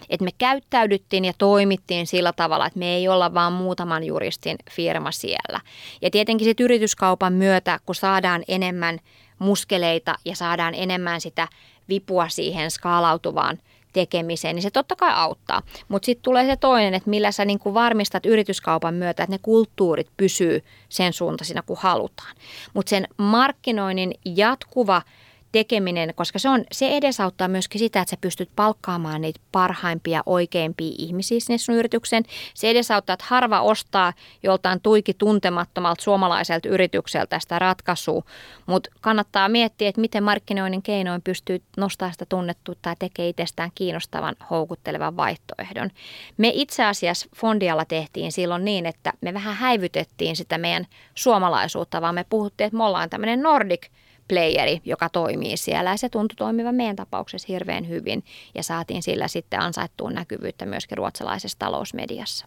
Että 0.10 0.24
me 0.24 0.32
käyttäydyttiin 0.38 1.26
ja 1.26 1.34
toimittiin 1.38 2.08
sillä 2.08 2.34
tavalla, 2.34 2.66
että 2.66 2.80
me 2.80 2.96
ei 2.96 3.08
olla 3.08 3.34
vaan 3.34 3.54
muutaman 3.54 4.04
juristin 4.04 4.58
firma 4.72 5.12
siellä. 5.12 5.60
Ja 6.02 6.10
tietenkin 6.10 6.46
sitten 6.46 6.64
yrityskaupan 6.64 7.34
myötä, 7.34 7.80
kun 7.86 7.96
saadaan 7.96 8.44
enemmän 8.48 9.00
muskeleita 9.40 10.16
ja 10.26 10.36
saadaan 10.36 10.74
enemmän 10.74 11.22
sitä 11.22 11.48
vipua 11.90 12.30
siihen 12.30 12.72
skaalautuvaan 12.72 13.58
tekemiseen, 13.94 14.56
niin 14.56 14.64
se 14.64 14.72
totta 14.72 14.96
kai 14.96 15.12
auttaa. 15.14 15.62
Mutta 15.88 16.06
sitten 16.06 16.24
tulee 16.24 16.46
se 16.46 16.56
toinen, 16.56 16.94
että 16.94 17.10
millä 17.10 17.32
sä 17.32 17.46
niin 17.46 17.60
varmistat 17.74 18.26
yrityskaupan 18.26 18.94
myötä, 18.94 19.24
että 19.24 19.34
ne 19.34 19.40
kulttuurit 19.42 20.08
pysyy 20.18 20.64
sen 20.90 21.14
suuntaisina 21.14 21.62
kuin 21.62 21.80
halutaan. 21.82 22.36
Mutta 22.74 22.90
sen 22.90 23.08
markkinoinnin 23.18 24.14
jatkuva 24.26 25.02
tekeminen, 25.52 26.14
koska 26.16 26.40
se, 26.40 26.50
on, 26.50 26.64
se 26.72 26.98
edesauttaa 26.98 27.48
myöskin 27.48 27.80
sitä, 27.80 28.02
että 28.02 28.10
sä 28.10 28.18
pystyt 28.22 28.50
palkkaamaan 28.56 29.22
niitä 29.22 29.40
parhaimpia, 29.52 30.24
oikeimpia 30.26 30.96
ihmisiä 30.98 31.40
sinne 31.40 31.58
sun 31.58 31.76
yrityksen. 31.76 32.24
Se 32.54 32.70
edesauttaa, 32.70 33.14
että 33.14 33.26
harva 33.30 33.62
ostaa 33.62 34.14
joltain 34.44 34.82
tuiki 34.82 35.14
tuntemattomalta 35.14 36.04
suomalaiselta 36.04 36.70
yritykseltä 36.70 37.40
sitä 37.40 37.60
ratkaisua, 37.60 38.24
mutta 38.66 38.90
kannattaa 39.02 39.50
miettiä, 39.50 39.90
että 39.90 40.02
miten 40.02 40.24
markkinoinnin 40.24 40.82
keinoin 40.82 41.22
pystyy 41.22 41.62
nostamaan 41.78 42.14
sitä 42.14 42.26
tunnettuutta 42.30 42.90
ja 42.90 42.96
tekee 43.00 43.30
itsestään 43.30 43.72
kiinnostavan, 43.76 44.36
houkuttelevan 44.50 45.18
vaihtoehdon. 45.18 45.90
Me 46.38 46.52
itse 46.54 46.86
asiassa 46.86 47.28
Fondialla 47.36 47.86
tehtiin 47.86 48.32
silloin 48.32 48.66
niin, 48.66 48.86
että 48.86 49.14
me 49.22 49.34
vähän 49.34 49.56
häivytettiin 49.56 50.36
sitä 50.36 50.58
meidän 50.58 50.88
suomalaisuutta, 51.16 52.02
vaan 52.02 52.16
me 52.16 52.26
puhuttiin, 52.30 52.66
että 52.66 52.78
me 52.78 52.84
ollaan 52.84 53.10
tämmöinen 53.10 53.42
Nordic– 53.42 53.88
playeri, 54.28 54.82
joka 54.86 55.10
toimii 55.10 55.58
siellä. 55.58 55.90
Ja 55.90 55.98
se 55.98 56.10
tuntui 56.10 56.36
toimivan 56.36 56.76
meidän 56.76 56.96
tapauksessa 56.96 57.46
hirveän 57.50 57.88
hyvin 57.88 58.24
ja 58.56 58.64
saatiin 58.64 59.04
sillä 59.04 59.28
sitten 59.28 59.60
ansaittua 59.60 60.12
näkyvyyttä 60.12 60.66
myöskin 60.66 60.98
ruotsalaisessa 60.98 61.60
talousmediassa. 61.60 62.46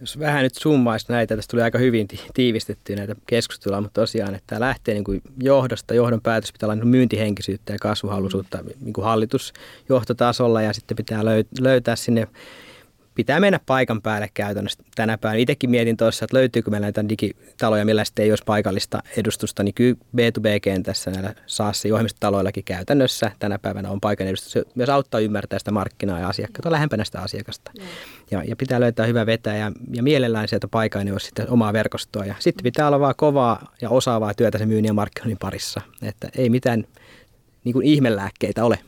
Jos 0.00 0.18
vähän 0.18 0.42
nyt 0.42 0.54
summaisi 0.54 1.06
näitä, 1.08 1.36
tästä 1.36 1.50
tuli 1.50 1.62
aika 1.62 1.78
hyvin 1.78 2.08
tiivistettyä 2.34 2.96
näitä 2.96 3.16
keskusteluja, 3.26 3.80
mutta 3.80 4.00
tosiaan, 4.00 4.34
että 4.34 4.44
tämä 4.46 4.60
lähtee 4.60 4.94
niin 4.94 5.04
kuin 5.04 5.22
johdosta, 5.42 5.94
johdon 5.94 6.20
päätös 6.20 6.52
pitää 6.52 6.66
olla 6.66 6.74
niin 6.74 6.88
myyntihenkisyyttä 6.88 7.72
ja 7.72 7.78
kasvuhaluisuutta 7.78 8.58
niin 8.80 8.92
kuin 8.92 9.04
hallitusjohtotasolla 9.04 10.62
ja 10.62 10.72
sitten 10.72 10.96
pitää 10.96 11.22
löytää 11.60 11.96
sinne 11.96 12.28
pitää 13.14 13.40
mennä 13.40 13.60
paikan 13.66 14.02
päälle 14.02 14.30
käytännössä 14.34 14.82
tänä 14.94 15.18
päivänä. 15.18 15.38
Itsekin 15.38 15.70
mietin 15.70 15.96
tuossa, 15.96 16.24
että 16.24 16.36
löytyykö 16.36 16.70
meillä 16.70 16.84
näitä 16.84 17.08
digitaloja, 17.08 17.84
millä 17.84 18.04
sitten 18.04 18.22
ei 18.22 18.32
olisi 18.32 18.44
paikallista 18.46 19.02
edustusta, 19.16 19.62
niin 19.62 19.74
kyllä 19.74 19.96
B2B-kentässä 20.16 21.10
näillä 21.10 21.34
SaaS- 21.46 21.84
ja 21.84 21.94
ohjelmistotaloillakin 21.94 22.64
käytännössä 22.64 23.30
tänä 23.38 23.58
päivänä 23.58 23.90
on 23.90 24.00
paikan 24.00 24.26
edustus. 24.26 24.52
Se 24.52 24.62
myös 24.74 24.88
auttaa 24.88 25.20
ymmärtää 25.20 25.58
sitä 25.58 25.70
markkinaa 25.70 26.20
ja 26.20 26.28
asiakkaita, 26.28 26.68
on 26.68 26.72
lähempänä 26.72 27.04
sitä 27.04 27.20
asiakasta. 27.20 27.70
Mm. 27.78 27.84
Ja, 28.30 28.44
ja, 28.44 28.56
pitää 28.56 28.80
löytää 28.80 29.06
hyvä 29.06 29.26
vetäjä 29.26 29.56
ja, 29.56 29.72
ja 29.92 30.02
mielellään 30.02 30.48
sieltä 30.48 30.68
paikan 30.68 31.12
olisi 31.12 31.26
sitten 31.26 31.50
omaa 31.50 31.72
verkostoa. 31.72 32.24
Ja 32.24 32.34
sitten 32.38 32.62
pitää 32.62 32.86
olla 32.86 33.00
vaan 33.00 33.14
kovaa 33.16 33.72
ja 33.80 33.90
osaavaa 33.90 34.34
työtä 34.34 34.58
sen 34.58 34.68
myynnin 34.68 34.88
ja 34.88 34.94
markkinoinnin 34.94 35.38
parissa, 35.38 35.80
että 36.02 36.28
ei 36.36 36.50
mitään 36.50 36.84
niin 37.64 37.72
kuin 37.72 37.86
ihmelääkkeitä 37.86 38.64
ole. 38.64 38.78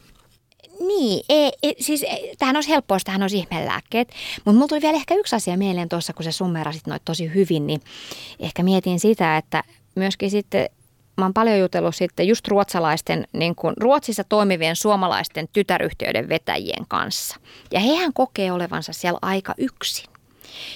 Niin, 0.87 1.25
ei, 1.29 1.53
ei, 1.63 1.75
siis 1.81 2.03
ei, 2.03 2.35
tämähän 2.39 2.57
olisi 2.57 2.71
helppoa, 2.71 2.99
tähän 3.05 3.23
olisi 3.23 3.39
ihmelääkkeet. 3.39 4.09
Mutta 4.37 4.53
mulla 4.53 4.69
tuli 4.69 4.83
vielä 4.83 4.97
ehkä 4.97 5.15
yksi 5.15 5.37
asia 5.37 5.57
mieleen 5.57 5.89
tuossa, 5.89 6.13
kun 6.13 6.25
sä 6.25 6.33
summerasit 6.33 6.87
noit 6.87 7.03
tosi 7.05 7.35
hyvin, 7.35 7.67
niin 7.67 7.81
ehkä 8.41 8.63
mietin 8.63 9.01
sitä, 9.01 9.37
että 9.37 9.63
myöskin 9.95 10.31
sitten 10.31 10.69
mä 11.17 11.25
oon 11.25 11.35
paljon 11.35 11.59
jutellut 11.59 11.97
sitten 11.97 12.29
just 12.29 12.49
ruotsalaisten, 12.49 13.29
niin 13.33 13.55
kuin 13.55 13.75
Ruotsissa 13.81 14.25
toimivien 14.25 14.77
suomalaisten 14.77 15.49
tytäryhtiöiden 15.53 16.29
vetäjien 16.29 16.87
kanssa. 16.89 17.37
Ja 17.73 17.81
hehän 17.81 18.13
kokee 18.13 18.53
olevansa 18.53 18.93
siellä 18.93 19.19
aika 19.23 19.55
yksin. 19.59 20.11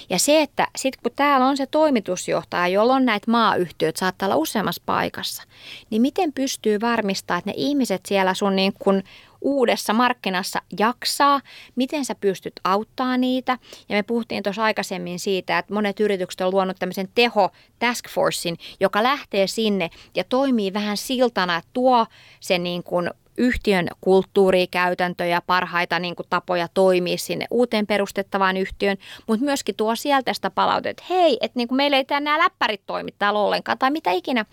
Ja 0.09 0.19
se, 0.19 0.41
että 0.41 0.67
sitten 0.75 1.03
kun 1.03 1.11
täällä 1.15 1.47
on 1.47 1.57
se 1.57 1.65
toimitusjohtaja, 1.65 2.67
jolla 2.67 2.93
on 2.93 3.05
näitä 3.05 3.31
maayhtiöitä, 3.31 3.99
saattaa 3.99 4.27
olla 4.27 4.35
useammassa 4.35 4.83
paikassa, 4.85 5.43
niin 5.89 6.01
miten 6.01 6.33
pystyy 6.33 6.81
varmistamaan, 6.81 7.39
että 7.39 7.49
ne 7.49 7.53
ihmiset 7.57 8.05
siellä 8.05 8.33
sun 8.33 8.55
niin 8.55 8.73
kuin 8.79 9.03
uudessa 9.41 9.93
markkinassa 9.93 10.61
jaksaa, 10.79 11.41
miten 11.75 12.05
sä 12.05 12.15
pystyt 12.15 12.53
auttaa 12.63 13.17
niitä. 13.17 13.57
Ja 13.89 13.95
me 13.95 14.03
puhuttiin 14.03 14.43
tuossa 14.43 14.63
aikaisemmin 14.63 15.19
siitä, 15.19 15.57
että 15.57 15.73
monet 15.73 15.99
yritykset 15.99 16.41
on 16.41 16.53
luonut 16.53 16.77
tämmöisen 16.79 17.09
teho 17.15 17.49
task 17.79 18.09
forcein, 18.09 18.57
joka 18.79 19.03
lähtee 19.03 19.47
sinne 19.47 19.89
ja 20.15 20.23
toimii 20.23 20.73
vähän 20.73 20.97
siltana, 20.97 21.61
tuo 21.73 22.05
sen 22.39 22.63
niin 22.63 22.83
kuin 22.83 23.09
yhtiön 23.37 23.87
kulttuurikäytäntöjä, 24.01 25.41
parhaita 25.47 25.99
niin 25.99 26.15
kuin, 26.15 26.27
tapoja 26.29 26.67
toimia 26.73 27.17
sinne 27.17 27.45
uuteen 27.51 27.87
perustettavaan 27.87 28.57
yhtiön, 28.57 28.97
mutta 29.27 29.45
myöskin 29.45 29.75
tuo 29.75 29.95
sieltä 29.95 30.33
sitä 30.33 30.49
palautetta, 30.49 30.89
että 30.89 31.13
hei, 31.13 31.37
että 31.41 31.57
niin 31.59 31.67
kuin 31.67 31.77
meillä 31.77 31.97
ei 31.97 32.05
nämä 32.09 32.37
läppärit 32.37 32.81
toimi 32.85 33.11
täällä 33.19 33.39
ollenkaan, 33.39 33.77
tai 33.77 33.91
mitä 33.91 34.11
ikinä 34.11 34.45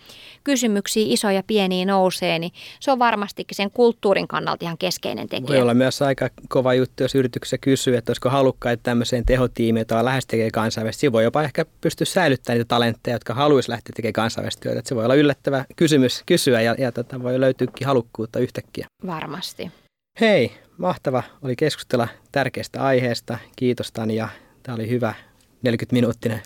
kysymyksiä 0.43 1.03
isoja 1.07 1.39
ja 1.39 1.43
pieniä 1.47 1.85
nousee, 1.85 2.39
niin 2.39 2.51
se 2.79 2.91
on 2.91 2.99
varmastikin 2.99 3.55
sen 3.55 3.71
kulttuurin 3.71 4.27
kannalta 4.27 4.65
ihan 4.65 4.77
keskeinen 4.77 5.27
tekijä. 5.27 5.47
Voi 5.47 5.61
olla 5.61 5.73
myös 5.73 6.01
aika 6.01 6.29
kova 6.49 6.73
juttu, 6.73 7.03
jos 7.03 7.15
yrityksessä 7.15 7.57
kysyy, 7.57 7.97
että 7.97 8.09
olisiko 8.09 8.29
halukkaita 8.29 8.83
tämmöiseen 8.83 9.25
tehotiimiin, 9.25 9.81
jota 9.81 10.05
lähes 10.05 10.25
tekee 10.25 10.51
kansainvälisesti. 10.51 10.99
Siinä 10.99 11.11
voi 11.11 11.23
jopa 11.23 11.43
ehkä 11.43 11.65
pystyä 11.81 12.05
säilyttämään 12.05 12.57
niitä 12.57 12.67
talentteja, 12.67 13.15
jotka 13.15 13.33
haluaisi 13.33 13.69
lähteä 13.69 13.91
tekemään 13.95 14.13
kansainvälistä 14.13 14.61
työtä. 14.61 14.81
Se 14.85 14.95
voi 14.95 15.05
olla 15.05 15.15
yllättävä 15.15 15.65
kysymys 15.75 16.23
kysyä 16.25 16.61
ja, 16.61 16.75
ja 16.77 16.91
tota, 16.91 17.23
voi 17.23 17.39
löytyykin 17.39 17.87
halukkuutta 17.87 18.39
yhtäkkiä 18.39 18.68
kaikkia. 18.69 18.87
Varmasti. 19.07 19.71
Hei, 20.19 20.51
mahtava 20.77 21.23
oli 21.41 21.55
keskustella 21.55 22.07
tärkeästä 22.31 22.83
aiheesta. 22.83 23.37
Kiitos 23.55 23.91
Tania. 23.91 24.29
Tämä 24.63 24.75
oli 24.75 24.89
hyvä 24.89 25.13
40 25.61 25.93
minuuttinen. 25.93 26.41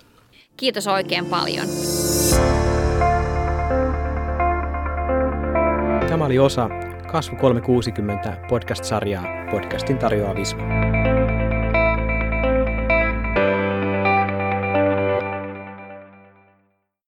Kiitos 0.57 0.87
oikein 0.87 1.25
paljon. 1.25 1.67
Tämä 6.07 6.25
oli 6.25 6.39
osa 6.39 6.69
Kasvu 7.11 7.35
360 7.35 8.37
podcast-sarjaa. 8.49 9.25
Podcastin 9.51 9.97
tarjoaa 9.97 10.35
Visma. 10.35 10.63